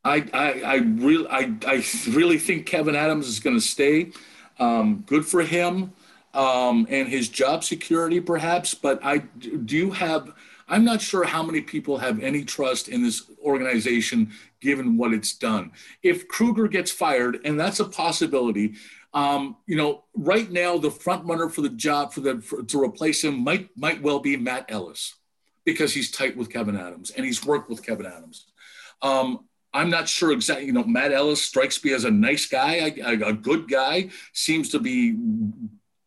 [0.03, 4.11] I, I, I really, I, I really think Kevin Adams is going to stay.
[4.59, 5.93] Um, good for him
[6.33, 8.73] um, and his job security, perhaps.
[8.73, 10.33] But I do you have
[10.69, 15.35] I'm not sure how many people have any trust in this organization given what it's
[15.35, 15.71] done.
[16.03, 18.75] If Krueger gets fired, and that's a possibility,
[19.13, 22.81] um, you know, right now the front runner for the job for the for, to
[22.81, 25.15] replace him might might well be Matt Ellis
[25.65, 28.45] because he's tight with Kevin Adams and he's worked with Kevin Adams.
[29.01, 30.65] Um, I'm not sure exactly.
[30.65, 34.09] You know, Matt Ellis strikes me as a nice guy, a, a good guy.
[34.33, 35.15] Seems to be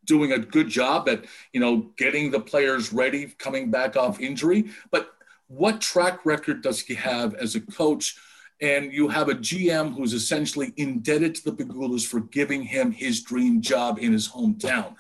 [0.04, 4.70] doing a good job at you know getting the players ready coming back off injury.
[4.90, 5.10] But
[5.48, 8.16] what track record does he have as a coach?
[8.60, 13.22] And you have a gm who's essentially indebted to the Pegulas for giving him his
[13.22, 14.94] dream job in his hometown.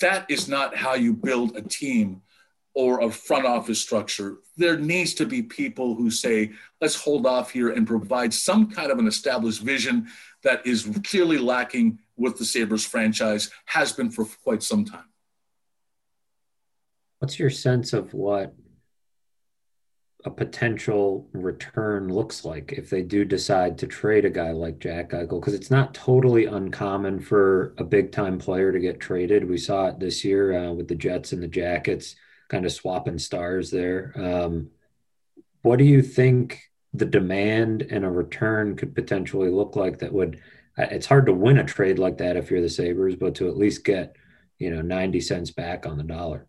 [0.00, 2.22] That is not how you build a team
[2.74, 4.38] or a front office structure.
[4.56, 8.90] There needs to be people who say let's hold off here and provide some kind
[8.90, 10.08] of an established vision
[10.42, 15.08] that is clearly lacking with the Sabres franchise, has been for quite some time.
[17.18, 18.54] What's your sense of what
[20.26, 25.10] a potential return looks like if they do decide to trade a guy like Jack
[25.10, 25.40] Eichel?
[25.40, 29.48] Because it's not totally uncommon for a big time player to get traded.
[29.48, 32.14] We saw it this year uh, with the Jets and the Jackets,
[32.48, 34.12] kind of swapping stars there.
[34.16, 34.70] Um,
[35.62, 36.60] what do you think
[36.92, 40.40] the demand and a return could potentially look like that would
[40.76, 43.56] it's hard to win a trade like that if you're the Sabres, but to at
[43.56, 44.16] least get,
[44.58, 46.46] you know, 90 cents back on the dollar.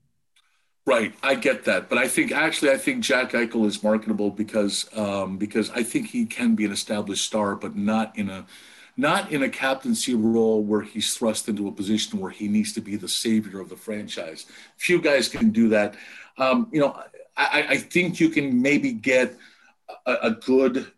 [0.87, 4.87] Right, I get that, but I think actually I think Jack Eichel is marketable because
[4.95, 8.45] um, because I think he can be an established star, but not in a
[8.95, 12.81] not in a captaincy role where he's thrust into a position where he needs to
[12.81, 14.45] be the savior of the franchise.
[14.77, 15.95] Few guys can do that.
[16.37, 17.01] Um, you know,
[17.35, 19.35] I, I think you can maybe get
[20.05, 20.91] a, a good,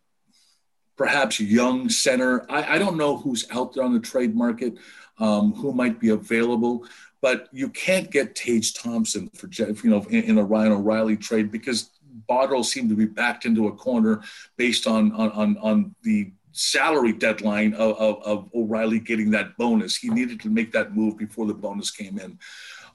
[0.98, 2.46] perhaps young center.
[2.52, 4.74] I, I, don't know who's out there on the trade market,
[5.20, 6.86] um, who might be available,
[7.22, 11.52] but you can't get Tage Thompson for you know in, in a Ryan O'Reilly trade
[11.52, 11.92] because
[12.28, 14.22] Botterill seemed to be backed into a corner
[14.58, 19.96] based on on on, on the salary deadline of, of, of, O'Reilly getting that bonus.
[19.96, 22.40] He needed to make that move before the bonus came in.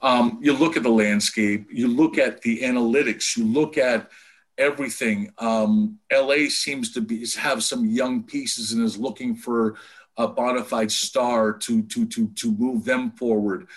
[0.01, 4.11] Um, you look at the landscape, you look at the analytics, you look at
[4.57, 5.31] everything.
[5.37, 9.75] Um, LA seems to be have some young pieces and is looking for
[10.17, 13.67] a bona fide star to to to to move them forward.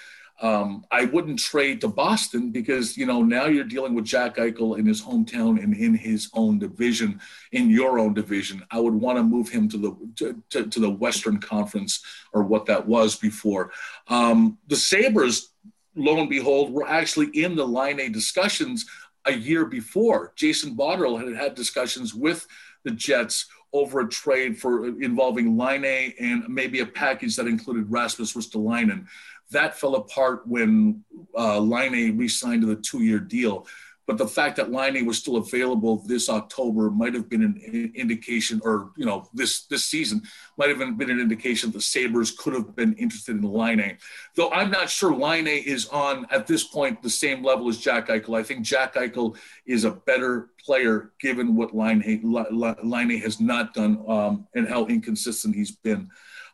[0.42, 4.78] Um, I wouldn't trade to Boston because you know now you're dealing with Jack Eichel
[4.78, 7.20] in his hometown and in his own division,
[7.52, 8.62] in your own division.
[8.70, 12.42] I would want to move him to the to, to, to the Western Conference or
[12.42, 13.72] what that was before.
[14.08, 15.52] Um, the Sabres,
[15.94, 18.84] lo and behold, were actually in the Laine discussions
[19.26, 20.32] a year before.
[20.36, 22.46] Jason Botterill had had discussions with
[22.84, 28.34] the Jets over a trade for involving Laine and maybe a package that included Rasmus
[28.34, 29.06] Ristolainen.
[29.50, 31.04] That fell apart when
[31.36, 33.66] uh, Laine re-signed to the two-year deal.
[34.06, 38.60] But the fact that Laine was still available this October might have been an indication,
[38.64, 40.22] or you know, this this season
[40.56, 43.98] might have been an indication the Sabres could have been interested in Laine.
[44.36, 48.06] Though I'm not sure Laine is on at this point the same level as Jack
[48.08, 48.38] Eichel.
[48.38, 54.46] I think Jack Eichel is a better player given what Laine has not done um,
[54.54, 56.08] and how inconsistent he's been.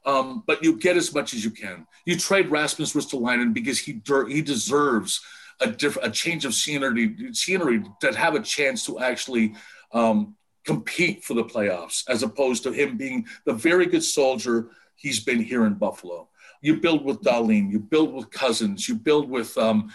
[0.05, 1.87] Um, but you get as much as you can.
[2.07, 5.21] You trade Rasmus Ristolainen because he he deserves
[5.61, 9.55] a different a change of scenery scenery to have a chance to actually
[9.93, 10.35] um,
[10.65, 15.43] compete for the playoffs, as opposed to him being the very good soldier he's been
[15.43, 16.29] here in Buffalo.
[16.61, 19.93] You build with Dahlin, you build with Cozens, you build with um,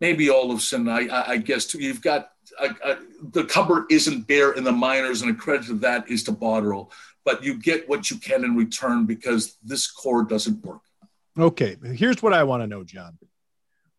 [0.00, 0.90] maybe Olofsson.
[0.90, 1.78] I, I, I guess too.
[1.78, 2.30] You've got
[3.32, 6.90] the cupboard isn't bare in the minors, and a credit to that is to Botterill
[7.28, 10.80] but you get what you can in return because this core doesn't work.
[11.38, 13.18] Okay, here's what I want to know, John.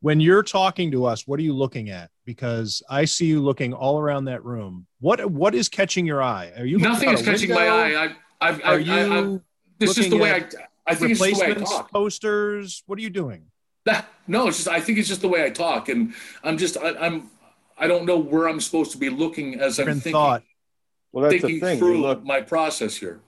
[0.01, 2.09] When you're talking to us, what are you looking at?
[2.25, 4.88] Because I see you looking all around that room.
[4.99, 6.53] What what is catching your eye?
[6.57, 7.65] Are you nothing is catching window?
[7.65, 8.15] my eye?
[8.39, 8.93] I, I, are you?
[8.93, 9.39] I, I,
[9.77, 10.47] this is the way I.
[10.88, 11.91] I think it's the way I talk.
[11.91, 12.83] Posters.
[12.85, 13.45] What are you doing?
[14.29, 16.95] No, it's just I think it's just the way I talk, and I'm just I,
[16.95, 17.31] I'm
[17.77, 20.12] I don't know where I'm supposed to be looking as I'm thinking.
[20.12, 20.43] Thought.
[21.12, 21.79] Well, that's thinking the thing.
[21.79, 23.21] through look, my process here.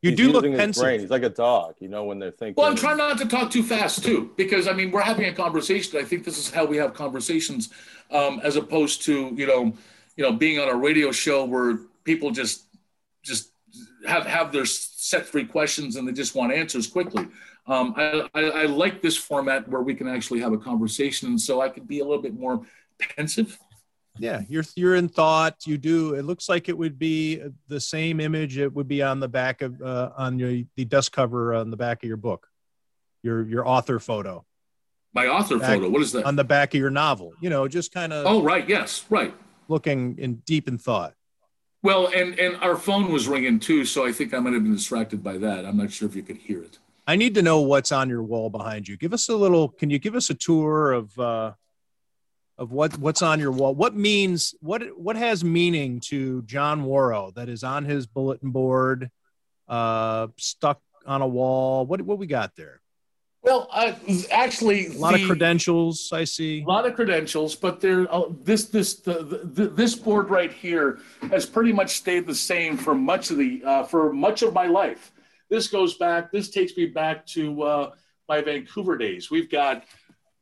[0.00, 0.82] You do look pensive.
[0.82, 1.00] Brain.
[1.00, 2.54] He's like a dog, you know, when they're thinking.
[2.56, 5.32] Well, I'm trying not to talk too fast too, because I mean we're having a
[5.32, 5.98] conversation.
[5.98, 7.70] I think this is how we have conversations,
[8.10, 9.72] um, as opposed to you know,
[10.16, 12.66] you know, being on a radio show where people just
[13.22, 13.50] just
[14.06, 17.26] have have their set three questions and they just want answers quickly.
[17.66, 21.40] Um, I, I, I like this format where we can actually have a conversation, and
[21.40, 22.62] so I could be a little bit more
[23.16, 23.58] pensive
[24.18, 26.14] yeah you're you're in thought you do.
[26.14, 29.62] It looks like it would be the same image it would be on the back
[29.62, 32.48] of uh, on your the dust cover on the back of your book
[33.22, 34.44] your your author photo.
[35.14, 36.24] My author back, photo what is that?
[36.24, 39.34] on the back of your novel you know just kind of oh right yes right.
[39.68, 41.14] looking in deep in thought.
[41.82, 44.74] Well and and our phone was ringing too so i think i might have been
[44.74, 45.64] distracted by that.
[45.64, 46.78] I'm not sure if you could hear it.
[47.06, 48.98] I need to know what's on your wall behind you.
[48.98, 51.52] Give us a little can you give us a tour of uh
[52.58, 53.74] of what what's on your wall.
[53.74, 59.10] What means what what has meaning to John Wawrow that is on his bulletin board,
[59.68, 61.86] uh, stuck on a wall.
[61.86, 62.80] What what we got there?
[63.40, 63.92] Well, uh,
[64.32, 66.62] actually, a lot the, of credentials I see.
[66.62, 70.98] A lot of credentials, but there uh, this this the, the, this board right here
[71.30, 74.66] has pretty much stayed the same for much of the uh, for much of my
[74.66, 75.12] life.
[75.48, 76.32] This goes back.
[76.32, 77.90] This takes me back to uh,
[78.28, 79.30] my Vancouver days.
[79.30, 79.84] We've got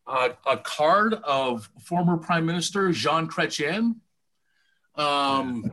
[0.07, 3.97] uh, a card of former Prime Minister Jean Chrétien.
[4.95, 5.73] Um,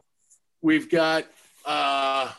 [0.61, 1.25] we've got
[1.65, 2.31] uh,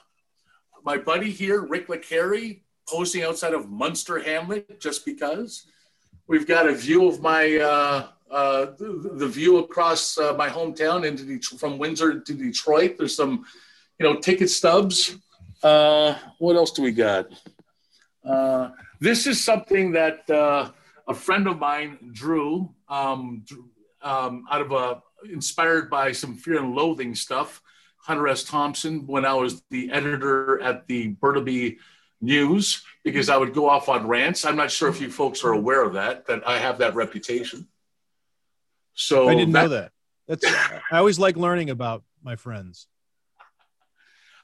[0.84, 5.66] my buddy here, Rick LeCarry, posing outside of Munster Hamlet just because.
[6.26, 11.04] We've got a view of my uh, uh, the, the, view across uh, my hometown
[11.04, 12.96] into from Windsor to Detroit.
[12.98, 13.44] There's some,
[13.98, 15.16] you know, ticket stubs.
[15.62, 17.28] Uh, what else do we got?
[18.24, 20.28] Uh, this is something that
[21.06, 23.44] a friend of mine drew um,
[24.02, 27.62] um, out of a inspired by some fear and loathing stuff.
[27.98, 28.44] Hunter S.
[28.44, 31.78] Thompson, when I was the editor at the Burnaby
[32.20, 34.44] News, because I would go off on rants.
[34.44, 37.66] I'm not sure if you folks are aware of that, that I have that reputation.
[38.92, 39.92] So I didn't that, know that.
[40.28, 40.44] That's
[40.90, 42.86] I always like learning about my friends.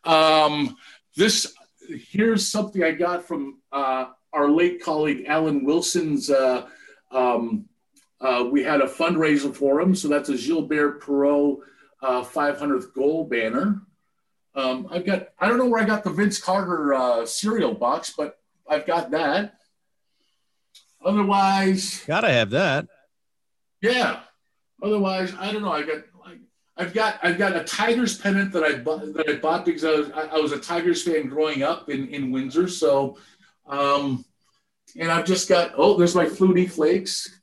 [0.04, 0.76] Um,
[1.16, 1.54] this
[1.88, 6.30] here's something I got from uh, our late colleague Alan Wilson's.
[6.30, 6.66] Uh,
[7.10, 7.66] um,
[8.20, 11.60] uh, we had a fundraiser for him, so that's a Gilbert Perreault
[12.02, 13.82] uh, 500th goal banner.
[14.54, 18.12] Um, I've got I don't know where I got the Vince Carter uh, cereal box,
[18.16, 19.54] but I've got that.
[21.04, 22.86] Otherwise, gotta have that.
[23.80, 24.20] Yeah.
[24.82, 25.72] Otherwise, I don't know.
[25.72, 26.04] I got
[26.80, 29.90] I've got I've got a Tigers pennant that I bought that I bought because I
[29.90, 32.68] was I, was a Tigers fan growing up in in Windsor.
[32.68, 33.18] So,
[33.70, 34.24] um,
[34.98, 37.40] and I've just got oh, there's my Flutie Flakes,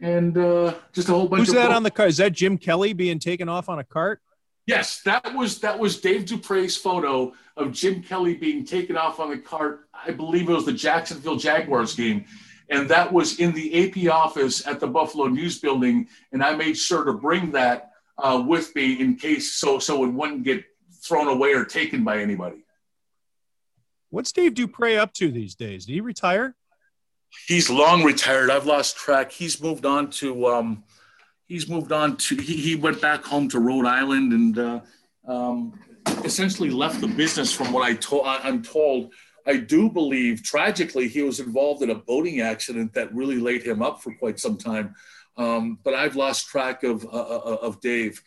[0.00, 1.46] and uh, just a whole bunch.
[1.46, 2.08] Who's that on the cart?
[2.08, 4.20] Is that Jim Kelly being taken off on a cart?
[4.66, 9.30] Yes, that was that was Dave Duprey's photo of Jim Kelly being taken off on
[9.30, 9.88] the cart.
[9.92, 12.24] I believe it was the Jacksonville Jaguars game,
[12.70, 16.08] and that was in the AP office at the Buffalo News Building.
[16.32, 20.08] And I made sure to bring that uh, with me in case so so it
[20.12, 20.64] wouldn't get
[21.02, 22.64] thrown away or taken by anybody.
[24.10, 25.86] What's Dave Duprey up to these days?
[25.86, 26.54] Did he retire?
[27.46, 28.50] He's long retired.
[28.50, 29.30] I've lost track.
[29.30, 30.84] He's moved on to um,
[31.46, 34.80] he's moved on to he, he went back home to Rhode Island and uh,
[35.26, 35.78] um,
[36.24, 37.52] essentially left the business.
[37.52, 39.12] From what I told, I'm told.
[39.46, 43.80] I do believe tragically he was involved in a boating accident that really laid him
[43.80, 44.94] up for quite some time.
[45.38, 48.22] Um, but I've lost track of uh, uh, uh, of Dave.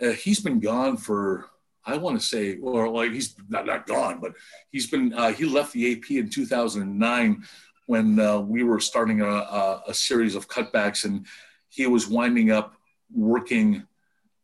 [0.00, 1.46] Uh, he's been gone for
[1.90, 4.32] I want to say, or like he's not not gone, but
[4.70, 7.44] he's been uh, he left the AP in 2009
[7.86, 11.26] when uh, we were starting a, a, a, series of cutbacks, and
[11.68, 12.74] he was winding up
[13.12, 13.84] working.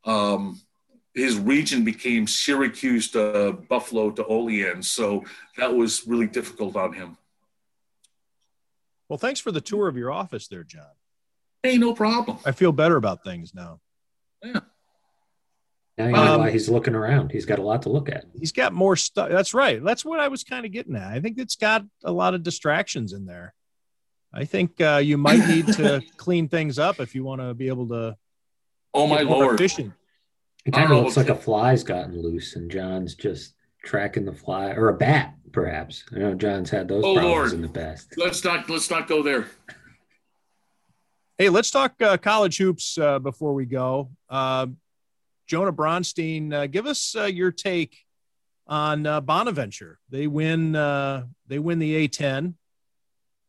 [0.04, 0.60] Um,
[1.14, 5.24] his region became Syracuse to Buffalo to Olean, so
[5.56, 7.16] that was really difficult on him.
[9.08, 10.90] Well, thanks for the tour of your office there, John.
[11.62, 12.38] Hey, no problem.
[12.44, 13.80] I feel better about things now.
[14.42, 14.60] Yeah.
[15.98, 17.32] Now you know um, why he's looking around.
[17.32, 18.26] He's got a lot to look at.
[18.38, 19.30] He's got more stuff.
[19.30, 19.82] That's right.
[19.82, 21.10] That's what I was kind of getting at.
[21.10, 23.54] I think it's got a lot of distractions in there.
[24.32, 27.68] I think uh, you might need to clean things up if you want to be
[27.68, 28.16] able to.
[28.92, 29.54] Oh my lord!
[29.54, 29.92] Efficient.
[30.66, 34.72] It kind of looks like a fly's gotten loose, and John's just tracking the fly,
[34.72, 36.04] or a bat, perhaps.
[36.14, 37.52] I know John's had those oh, problems Lord.
[37.52, 38.14] in the past.
[38.16, 39.46] Let's not let's not go there.
[41.38, 44.10] Hey, let's talk uh, college hoops uh, before we go.
[44.28, 44.66] Uh,
[45.46, 47.96] Jonah Bronstein, uh, give us uh, your take
[48.66, 49.98] on uh, Bonaventure.
[50.10, 50.72] They win.
[50.72, 52.54] they win the A10.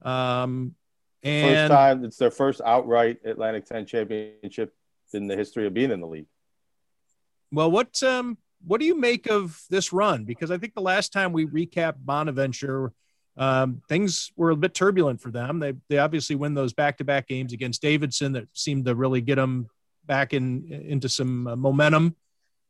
[0.03, 0.75] Um,
[1.23, 4.73] and first time it's their first outright Atlantic 10 championship
[5.13, 6.27] in the history of being in the league.
[7.51, 10.25] Well, what um, what do you make of this run?
[10.25, 12.93] Because I think the last time we recapped Bonaventure
[13.37, 15.59] um, things were a bit turbulent for them.
[15.59, 19.21] They they obviously win those back to back games against Davidson that seemed to really
[19.21, 19.67] get them
[20.07, 22.15] back in into some uh, momentum.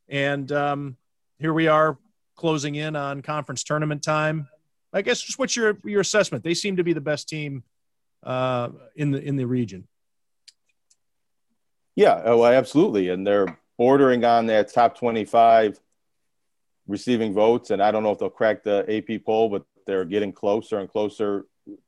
[0.09, 0.97] And um,
[1.39, 1.97] here we are
[2.35, 4.47] closing in on conference tournament time.
[4.91, 6.43] I guess just what's your your assessment?
[6.43, 7.63] They seem to be the best team
[8.23, 9.87] uh, in the in the region.
[11.95, 15.79] Yeah, oh, absolutely, and they're bordering on that top twenty-five
[16.87, 17.69] receiving votes.
[17.71, 20.89] And I don't know if they'll crack the AP poll, but they're getting closer and
[20.89, 21.45] closer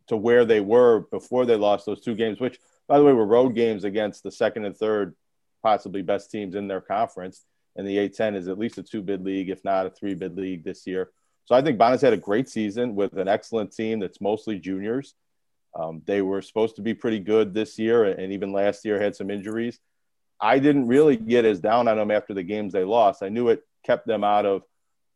[0.08, 3.26] to where they were before they lost those two games, which, by the way, were
[3.26, 5.16] road games against the second and third,
[5.62, 7.46] possibly best teams in their conference.
[7.76, 10.36] And the A10 is at least a two bid league, if not a three bid
[10.36, 11.12] league this year.
[11.46, 15.16] So I think Bonnet had a great season with an excellent team that's mostly juniors.
[15.76, 19.16] Um, they were supposed to be pretty good this year, and even last year had
[19.16, 19.80] some injuries.
[20.42, 23.24] I didn't really get as down on them after the games they lost.
[23.24, 24.64] I knew it kept them out of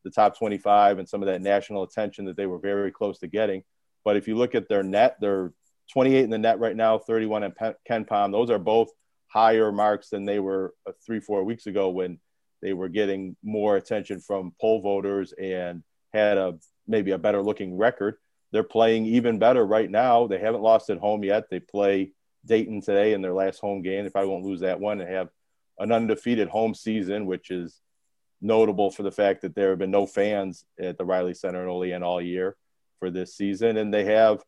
[0.03, 3.27] the top 25 and some of that national attention that they were very close to
[3.27, 3.63] getting.
[4.03, 5.53] But if you look at their net, they're
[5.91, 7.53] 28 in the net right now, 31 in
[7.89, 8.31] KenPom.
[8.31, 8.89] Those are both
[9.33, 12.19] higher marks than they were uh, three, four weeks ago when
[12.61, 16.57] they were getting more attention from poll voters and had a
[16.87, 18.15] maybe a better looking record.
[18.51, 20.27] They're playing even better right now.
[20.27, 21.49] They haven't lost at home yet.
[21.49, 22.11] They play
[22.45, 24.05] Dayton today in their last home game.
[24.05, 25.29] If I won't lose that one and have
[25.79, 27.81] an undefeated home season, which is
[28.39, 31.69] notable for the fact that there have been no fans at the Reilly Center in
[31.69, 32.55] Olean all year
[32.99, 34.43] for this season, and they have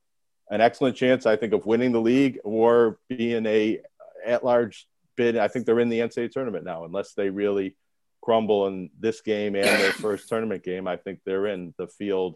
[0.51, 3.79] an excellent chance, I think, of winning the league or being a
[4.25, 5.37] at-large bid.
[5.37, 7.75] I think they're in the NCAA tournament now, unless they really
[8.21, 10.87] crumble in this game and their first tournament game.
[10.87, 12.35] I think they're in the field,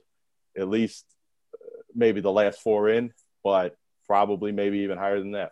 [0.58, 1.06] at least
[1.54, 3.12] uh, maybe the last four in,
[3.44, 3.76] but
[4.06, 5.52] probably maybe even higher than that.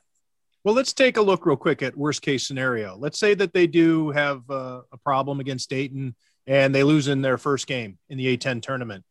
[0.63, 2.97] Well, let's take a look real quick at worst case scenario.
[2.97, 6.15] Let's say that they do have uh, a problem against Dayton
[6.45, 9.03] and they lose in their first game in the A10 tournament.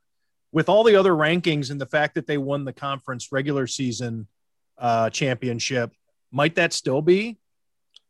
[0.52, 4.26] With all the other rankings and the fact that they won the conference regular season
[4.78, 5.92] uh, championship,
[6.30, 7.38] might that still be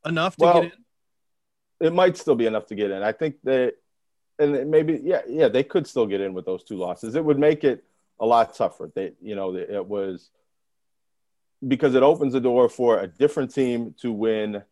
[0.04, 1.86] enough to well, get in?
[1.86, 3.02] It might still be enough to get in.
[3.02, 3.74] I think that,
[4.38, 7.14] and maybe, yeah, yeah, they could still get in with those two losses.
[7.14, 7.84] It would make it
[8.20, 8.90] a lot tougher.
[8.94, 10.30] They, you know, it was
[11.66, 14.62] because it opens the door for a different team to win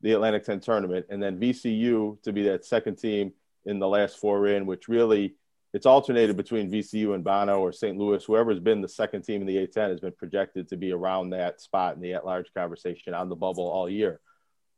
[0.00, 3.32] the Atlantic 10 tournament and then VCU to be that second team
[3.64, 5.36] in the last four in, which really
[5.72, 7.96] it's alternated between VCU and Bono or St.
[7.96, 8.22] Louis.
[8.24, 11.60] Whoever's been the second team in the A10 has been projected to be around that
[11.60, 14.20] spot in the at-large conversation on the bubble all year.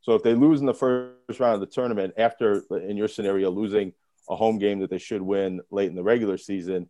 [0.01, 3.49] So if they lose in the first round of the tournament, after in your scenario
[3.49, 3.91] losing
[4.29, 6.89] a home game that they should win late in the regular season,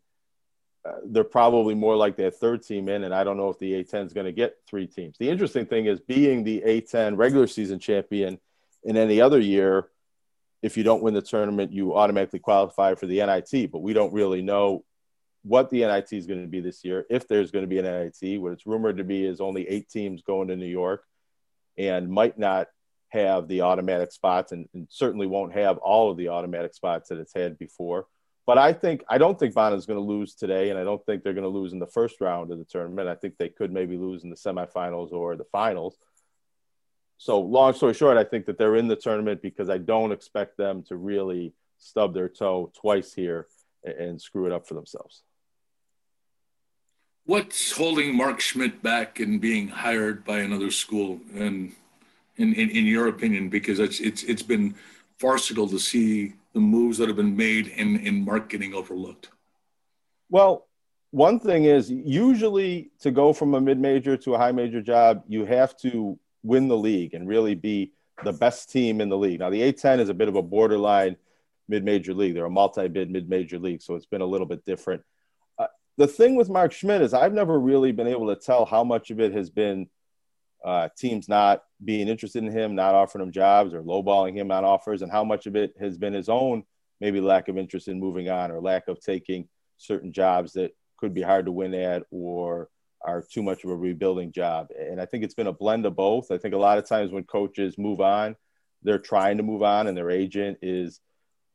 [0.87, 3.05] uh, they're probably more like that third team in.
[3.05, 5.17] And I don't know if the A10 is going to get three teams.
[5.17, 8.37] The interesting thing is being the A10 regular season champion
[8.83, 9.89] in any other year
[10.61, 13.71] if you don't win the tournament, you automatically qualify for the NIT.
[13.71, 14.83] But we don't really know
[15.43, 17.85] what the NIT is going to be this year, if there's going to be an
[17.85, 18.41] NIT.
[18.41, 21.03] What it's rumored to be is only eight teams going to New York
[21.77, 22.67] and might not
[23.09, 27.19] have the automatic spots and, and certainly won't have all of the automatic spots that
[27.19, 28.07] it's had before.
[28.45, 31.03] But I think I don't think Bono is going to lose today, and I don't
[31.05, 33.07] think they're going to lose in the first round of the tournament.
[33.07, 35.97] I think they could maybe lose in the semifinals or the finals
[37.17, 40.57] so long story short, I think that they're in the tournament because I don't expect
[40.57, 43.47] them to really stub their toe twice here
[43.83, 45.23] and screw it up for themselves.
[47.25, 51.19] What's holding Mark Schmidt back in being hired by another school?
[51.33, 51.73] And
[52.37, 54.75] in, in, in your opinion, because it's it's it's been
[55.17, 59.29] farcical to see the moves that have been made in in Mark getting overlooked.
[60.29, 60.67] Well,
[61.11, 65.23] one thing is usually to go from a mid major to a high major job,
[65.27, 67.91] you have to win the league and really be
[68.23, 69.39] the best team in the league.
[69.39, 71.17] Now, the A10 is a bit of a borderline
[71.67, 72.35] mid-major league.
[72.35, 75.01] They're a multi-bid mid-major league, so it's been a little bit different.
[75.57, 75.67] Uh,
[75.97, 79.11] the thing with Mark Schmidt is I've never really been able to tell how much
[79.11, 79.87] of it has been
[80.63, 84.63] uh, teams not being interested in him, not offering him jobs, or lowballing him on
[84.63, 86.63] offers, and how much of it has been his own
[87.01, 91.13] maybe lack of interest in moving on or lack of taking certain jobs that could
[91.13, 92.69] be hard to win at or
[93.01, 94.67] are too much of a rebuilding job.
[94.77, 96.31] And I think it's been a blend of both.
[96.31, 98.35] I think a lot of times when coaches move on,
[98.83, 101.01] they're trying to move on and their agent is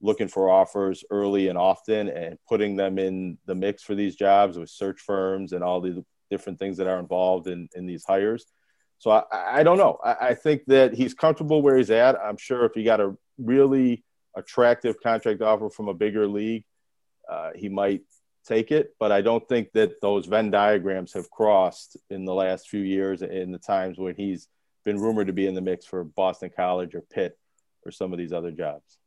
[0.00, 4.58] looking for offers early and often and putting them in the mix for these jobs
[4.58, 8.46] with search firms and all the different things that are involved in, in these hires.
[8.98, 9.98] So I, I don't know.
[10.04, 12.18] I, I think that he's comfortable where he's at.
[12.18, 14.04] I'm sure if he got a really
[14.36, 16.64] attractive contract offer from a bigger league,
[17.30, 18.02] uh, he might
[18.46, 22.68] take it, but I don't think that those Venn diagrams have crossed in the last
[22.68, 24.48] few years in the times when he's
[24.84, 27.38] been rumored to be in the mix for Boston College or Pitt
[27.84, 28.98] or some of these other jobs.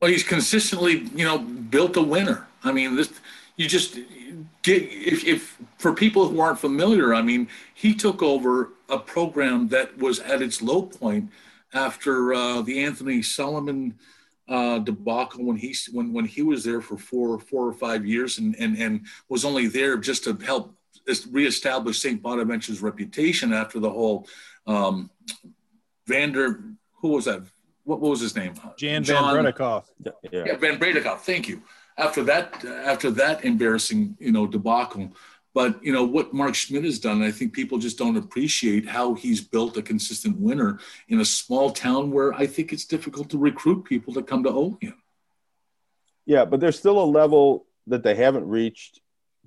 [0.00, 2.46] Well, he's consistently, you know, built a winner.
[2.64, 3.12] I mean, this
[3.56, 3.98] you just
[4.62, 9.68] get if, if for people who aren't familiar, I mean, he took over a program
[9.68, 11.30] that was at its low point
[11.74, 13.98] after uh, the Anthony Solomon
[14.50, 18.38] uh, debacle when he when when he was there for four four or five years
[18.38, 20.74] and and and was only there just to help
[21.30, 22.20] reestablish St.
[22.20, 24.26] Bonaventure's reputation after the whole
[24.66, 25.08] um,
[26.06, 26.64] Vander
[27.00, 27.42] who was that
[27.84, 30.42] what, what was his name Jan John, Van Breda Kolff yeah.
[30.44, 31.62] yeah Van Breda Kolff thank you
[31.96, 35.12] after that after that embarrassing you know debacle
[35.54, 39.14] but you know what Mark Schmidt has done, I think people just don't appreciate how
[39.14, 40.78] he's built a consistent winner
[41.08, 44.50] in a small town where I think it's difficult to recruit people to come to
[44.50, 44.94] Olean.
[46.26, 49.00] Yeah, but there's still a level that they haven't reached,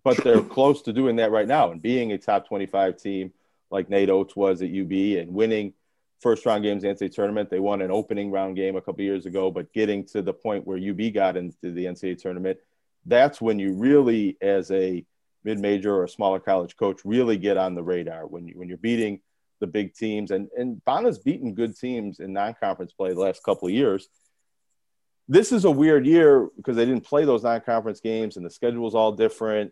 [0.04, 3.32] but they're close to doing that right now and being a top 25 team
[3.72, 5.74] like Nate Oats was at UB and winning
[6.20, 7.50] first round games in the NCAA tournament.
[7.50, 10.68] They won an opening round game a couple years ago, but getting to the point
[10.68, 12.60] where UB got into the NCAA tournament,
[13.06, 15.06] that's when you really, as a
[15.44, 18.78] mid-major or a smaller college coach really get on the radar when you when you're
[18.78, 19.20] beating
[19.60, 23.68] the big teams and and Bono's beaten good teams in non-conference play the last couple
[23.68, 24.08] of years.
[25.28, 28.96] This is a weird year because they didn't play those non-conference games and the schedule's
[28.96, 29.72] all different.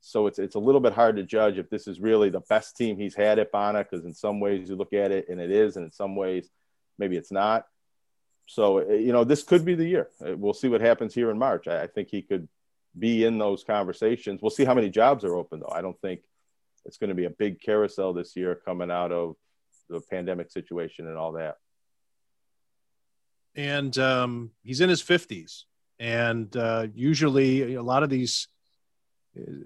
[0.00, 2.76] So it's it's a little bit hard to judge if this is really the best
[2.76, 5.50] team he's had at Bono because in some ways you look at it and it
[5.50, 6.50] is, and in some ways
[6.98, 7.66] maybe it's not.
[8.46, 10.10] So you know this could be the year.
[10.20, 11.66] We'll see what happens here in March.
[11.66, 12.46] I, I think he could
[12.98, 14.40] be in those conversations.
[14.40, 15.72] We'll see how many jobs are open, though.
[15.72, 16.20] I don't think
[16.84, 19.36] it's going to be a big carousel this year coming out of
[19.88, 21.56] the pandemic situation and all that.
[23.54, 25.64] And um, he's in his 50s.
[25.98, 28.48] And uh, usually, a lot of these,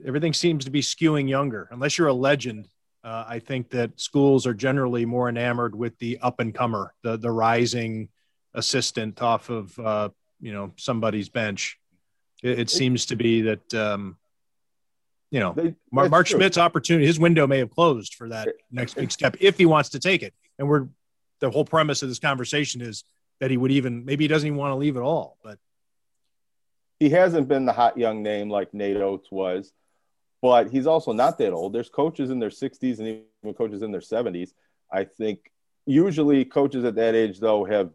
[0.05, 1.68] everything seems to be skewing younger.
[1.70, 2.68] Unless you're a legend,
[3.03, 7.16] uh, I think that schools are generally more enamored with the up and comer, the
[7.16, 8.11] the rising
[8.55, 10.09] assistant off of uh,
[10.41, 11.79] you know somebody's bench.
[12.43, 14.16] It, it seems to be that um,
[15.30, 18.95] you know they, Mark, Mark Schmidt's opportunity, his window may have closed for that next
[18.95, 20.34] big step if he wants to take it.
[20.59, 20.89] And we're
[21.41, 23.05] the whole premise of this conversation is
[23.41, 25.59] that he would even maybe he doesn't even want to leave at all, but
[26.99, 29.72] he hasn't been the hot young name like Nate Oats was,
[30.43, 31.72] but he's also not that old.
[31.72, 34.51] There's coaches in their 60s and even coaches in their 70s.
[34.93, 35.53] I think
[35.86, 37.91] usually coaches at that age though have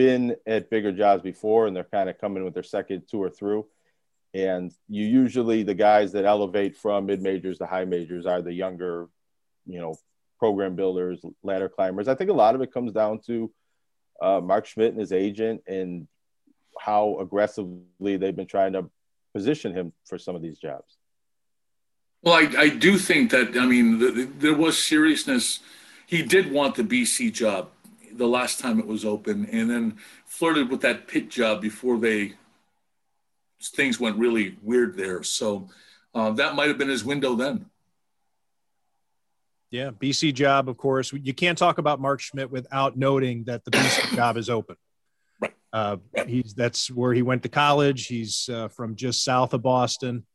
[0.00, 3.66] been at bigger jobs before and they're kind of coming with their second tour through.
[4.32, 8.54] And you usually the guys that elevate from mid majors to high majors are the
[8.54, 9.08] younger,
[9.66, 9.94] you know,
[10.38, 12.08] program builders, ladder climbers.
[12.08, 13.52] I think a lot of it comes down to
[14.22, 16.08] uh, Mark Schmidt and his agent and
[16.78, 18.88] how aggressively they've been trying to
[19.34, 20.96] position him for some of these jobs.
[22.22, 25.60] Well, I, I do think that, I mean, the, the, there was seriousness.
[26.06, 27.68] He did want the BC job
[28.20, 29.96] the last time it was open and then
[30.26, 32.34] flirted with that pit job before they
[33.62, 35.22] things went really weird there.
[35.22, 35.70] So
[36.14, 37.64] uh, that might have been his window then.
[39.70, 41.14] Yeah, BC job, of course.
[41.14, 44.76] You can't talk about Mark Schmidt without noting that the BC job is open.
[45.40, 45.54] Right.
[45.72, 45.96] Uh,
[46.26, 48.06] he's that's where he went to college.
[48.06, 50.26] He's uh, from just south of Boston,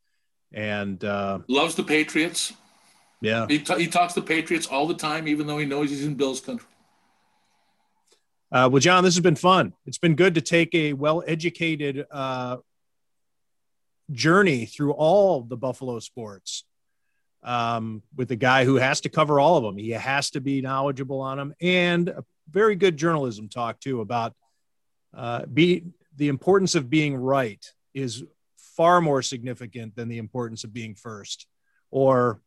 [0.52, 2.54] and uh, loves the Patriots.
[3.22, 6.06] Yeah, he, t- he talks the Patriots all the time, even though he knows he's
[6.06, 6.68] in Bills country.
[8.52, 9.74] Uh, well, John, this has been fun.
[9.86, 12.58] It's been good to take a well-educated uh,
[14.12, 16.64] journey through all the Buffalo sports
[17.44, 19.78] um, with a guy who has to cover all of them.
[19.78, 24.34] He has to be knowledgeable on them and a very good journalism talk too about
[25.16, 25.84] uh, be
[26.16, 28.24] the importance of being right is
[28.58, 31.48] far more significant than the importance of being first
[31.90, 32.42] or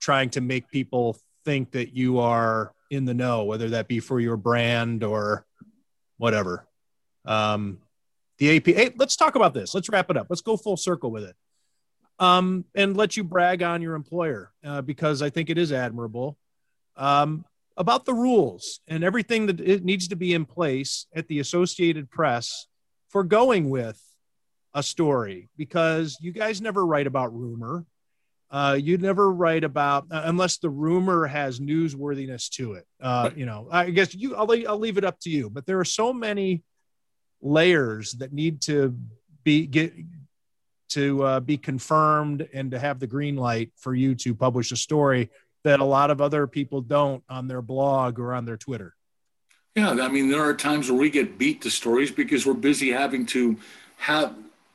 [0.00, 4.20] trying to make people think that you are in the know, whether that be for
[4.20, 5.46] your brand or
[6.18, 6.66] whatever.
[7.24, 7.78] Um,
[8.38, 8.66] the AP.
[8.66, 9.74] Hey, let's talk about this.
[9.74, 10.26] Let's wrap it up.
[10.28, 11.36] Let's go full circle with it
[12.20, 16.36] um, and let you brag on your employer uh, because I think it is admirable
[16.96, 17.44] um,
[17.76, 22.10] about the rules and everything that it needs to be in place at the Associated
[22.10, 22.66] Press
[23.08, 24.00] for going with
[24.74, 27.86] a story because you guys never write about rumor.
[28.50, 32.86] Uh, you never write about uh, unless the rumor has newsworthiness to it.
[33.00, 34.34] Uh, you know, I guess you.
[34.34, 35.48] I'll, I'll leave it up to you.
[35.48, 36.62] But there are so many
[37.40, 38.96] layers that need to
[39.44, 39.94] be get
[40.90, 44.76] to uh, be confirmed and to have the green light for you to publish a
[44.76, 45.30] story
[45.62, 48.94] that a lot of other people don't on their blog or on their Twitter.
[49.76, 52.90] Yeah, I mean, there are times where we get beat to stories because we're busy
[52.90, 53.56] having to
[53.98, 54.34] have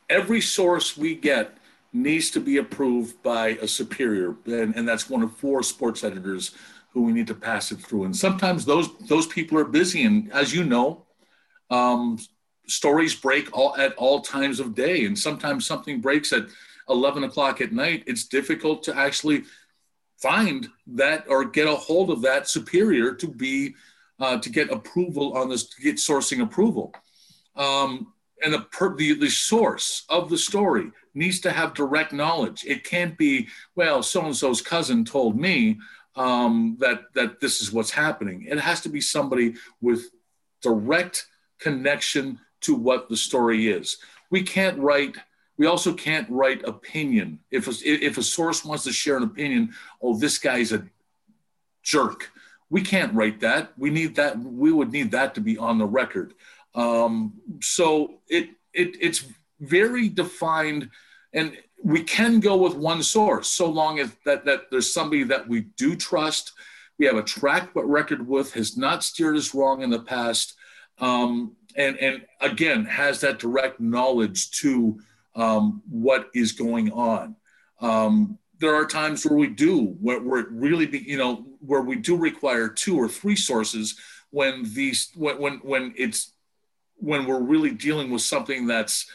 [0.09, 1.57] every source we get
[1.95, 6.51] needs to be approved by a superior, and, and that's one of four sports editors
[6.91, 8.05] who we need to pass it through.
[8.05, 11.05] And sometimes those those people are busy, and as you know,
[11.69, 12.19] um,
[12.67, 16.45] stories break all at all times of day and sometimes something breaks at
[16.89, 19.43] 11 o'clock at night it's difficult to actually
[20.17, 23.75] find that or get a hold of that superior to be
[24.19, 26.93] uh, to get approval on this to get sourcing approval
[27.55, 28.13] um,
[28.45, 32.85] and the, per, the the source of the story needs to have direct knowledge it
[32.85, 35.77] can't be well so and so's cousin told me
[36.15, 40.11] um, that that this is what's happening it has to be somebody with
[40.61, 41.27] direct
[41.59, 43.97] connection to what the story is.
[44.29, 45.17] We can't write.
[45.57, 47.39] We also can't write opinion.
[47.51, 50.85] If a, if a source wants to share an opinion, oh, this guy's a
[51.83, 52.31] jerk.
[52.69, 53.73] We can't write that.
[53.77, 54.37] We need that.
[54.39, 56.33] We would need that to be on the record.
[56.75, 59.25] Um, so it it it's
[59.59, 60.89] very defined,
[61.33, 65.47] and we can go with one source so long as that that there's somebody that
[65.47, 66.53] we do trust.
[66.99, 70.55] We have a track record with has not steered us wrong in the past.
[70.99, 74.99] Um, and and again has that direct knowledge to
[75.35, 77.35] um, what is going on.
[77.81, 81.81] Um, there are times where we do where, where it really be you know where
[81.81, 83.99] we do require two or three sources
[84.31, 86.33] when these when when, when it's
[87.05, 89.07] when we're really dealing with something that's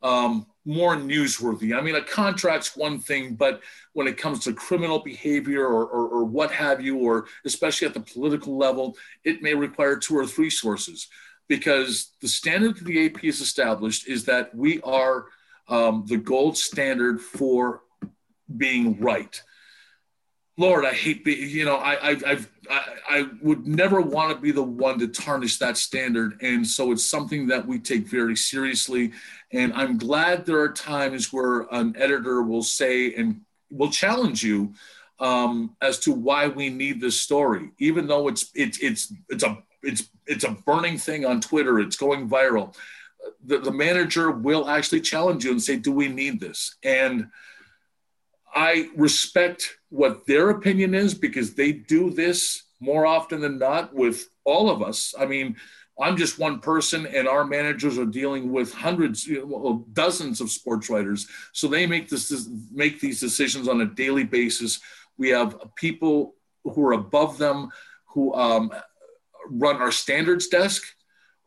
[0.00, 1.76] um, more newsworthy.
[1.76, 3.60] I mean, a contract's one thing, but
[3.94, 7.94] when it comes to criminal behavior or, or, or, what have you, or especially at
[7.94, 11.08] the political level, it may require two or three sources
[11.48, 15.26] because the standard that the AP has established is that we are
[15.68, 17.82] um, the gold standard for
[18.56, 19.42] being right.
[20.58, 24.40] Lord, I hate being, you know, I, I, I've, I, I would never want to
[24.40, 26.40] be the one to tarnish that standard.
[26.42, 29.12] And so it's something that we take very seriously.
[29.50, 33.40] And I'm glad there are times where an editor will say and
[33.70, 34.74] will challenge you
[35.20, 39.62] um, as to why we need this story, even though it's, it's, it's, it's a
[39.82, 41.80] it's it's a burning thing on Twitter.
[41.80, 42.74] It's going viral.
[43.44, 47.28] The, the manager will actually challenge you and say, "Do we need this?" And
[48.54, 54.26] I respect what their opinion is because they do this more often than not with
[54.44, 55.14] all of us.
[55.20, 55.56] I mean,
[56.00, 60.88] I'm just one person, and our managers are dealing with hundreds, you dozens of sports
[60.88, 61.28] writers.
[61.52, 64.80] So they make this make these decisions on a daily basis.
[65.18, 66.34] We have people
[66.64, 67.68] who are above them
[68.06, 68.72] who um,
[69.48, 70.82] run our standards desk,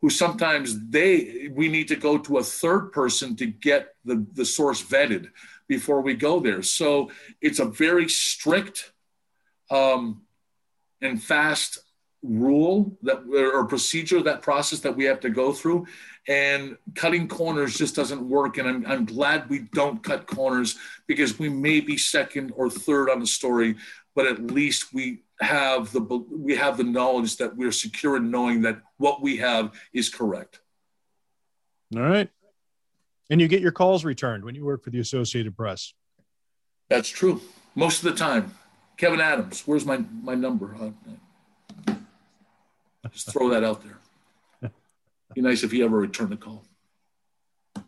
[0.00, 4.44] who sometimes they we need to go to a third person to get the, the
[4.44, 5.30] source vetted
[5.68, 6.62] before we go there.
[6.62, 7.10] So
[7.40, 8.92] it's a very strict
[9.70, 10.22] um,
[11.00, 11.78] and fast
[12.22, 15.86] rule that or procedure that process that we have to go through.
[16.28, 18.58] And cutting corners just doesn't work.
[18.58, 23.10] And I'm, I'm glad we don't cut corners because we may be second or third
[23.10, 23.76] on the story
[24.16, 28.62] but at least we have the we have the knowledge that we're secure in knowing
[28.62, 30.60] that what we have is correct.
[31.94, 32.30] All right
[33.30, 35.92] and you get your calls returned when you work for the associated press.
[36.88, 37.40] That's true.
[37.74, 38.54] Most of the time.
[38.98, 40.74] Kevyn Adams where's my my number?
[43.12, 44.70] Just throw that out there.
[45.34, 46.64] Be nice if he ever returned the call.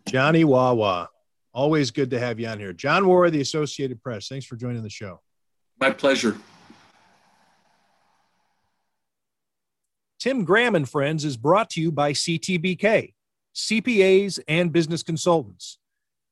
[0.06, 1.08] Johnny wawa.
[1.54, 2.72] Always good to have you on here.
[2.72, 4.28] John Wawrow the associated press.
[4.28, 5.20] Thanks for joining the show.
[5.80, 6.36] My pleasure.
[10.18, 13.14] Tim Graham and Friends is brought to you by CTBK,
[13.58, 15.78] CPAs and business consultants.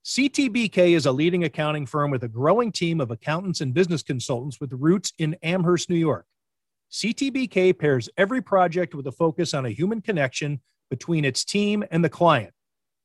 [0.04, 4.60] CTBK is a leading accounting firm with a growing team of accountants and business consultants
[4.60, 6.24] with roots in Amherst, New York.
[6.92, 12.04] CTBK pairs every project with a focus on a human connection between its team and
[12.04, 12.54] the client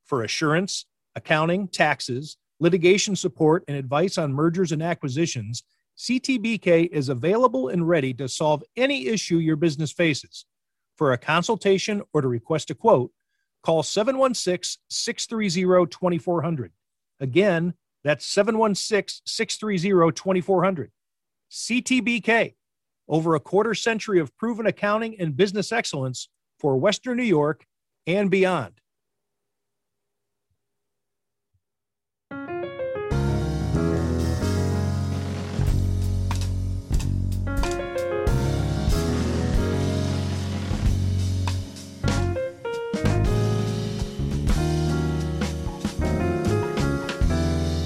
[0.04, 5.64] for assurance, accounting, taxes, litigation support, and advice on mergers and acquisitions.
[5.98, 10.46] CTBK is available and ready to solve any issue your business faces.
[10.96, 13.10] For a consultation or to request a quote,
[13.62, 16.72] call 716 630 2400.
[17.20, 20.90] Again, that's 716 630 2400.
[21.50, 22.54] CTBK,
[23.08, 27.64] over a quarter century of proven accounting and business excellence for Western New York
[28.06, 28.81] and beyond.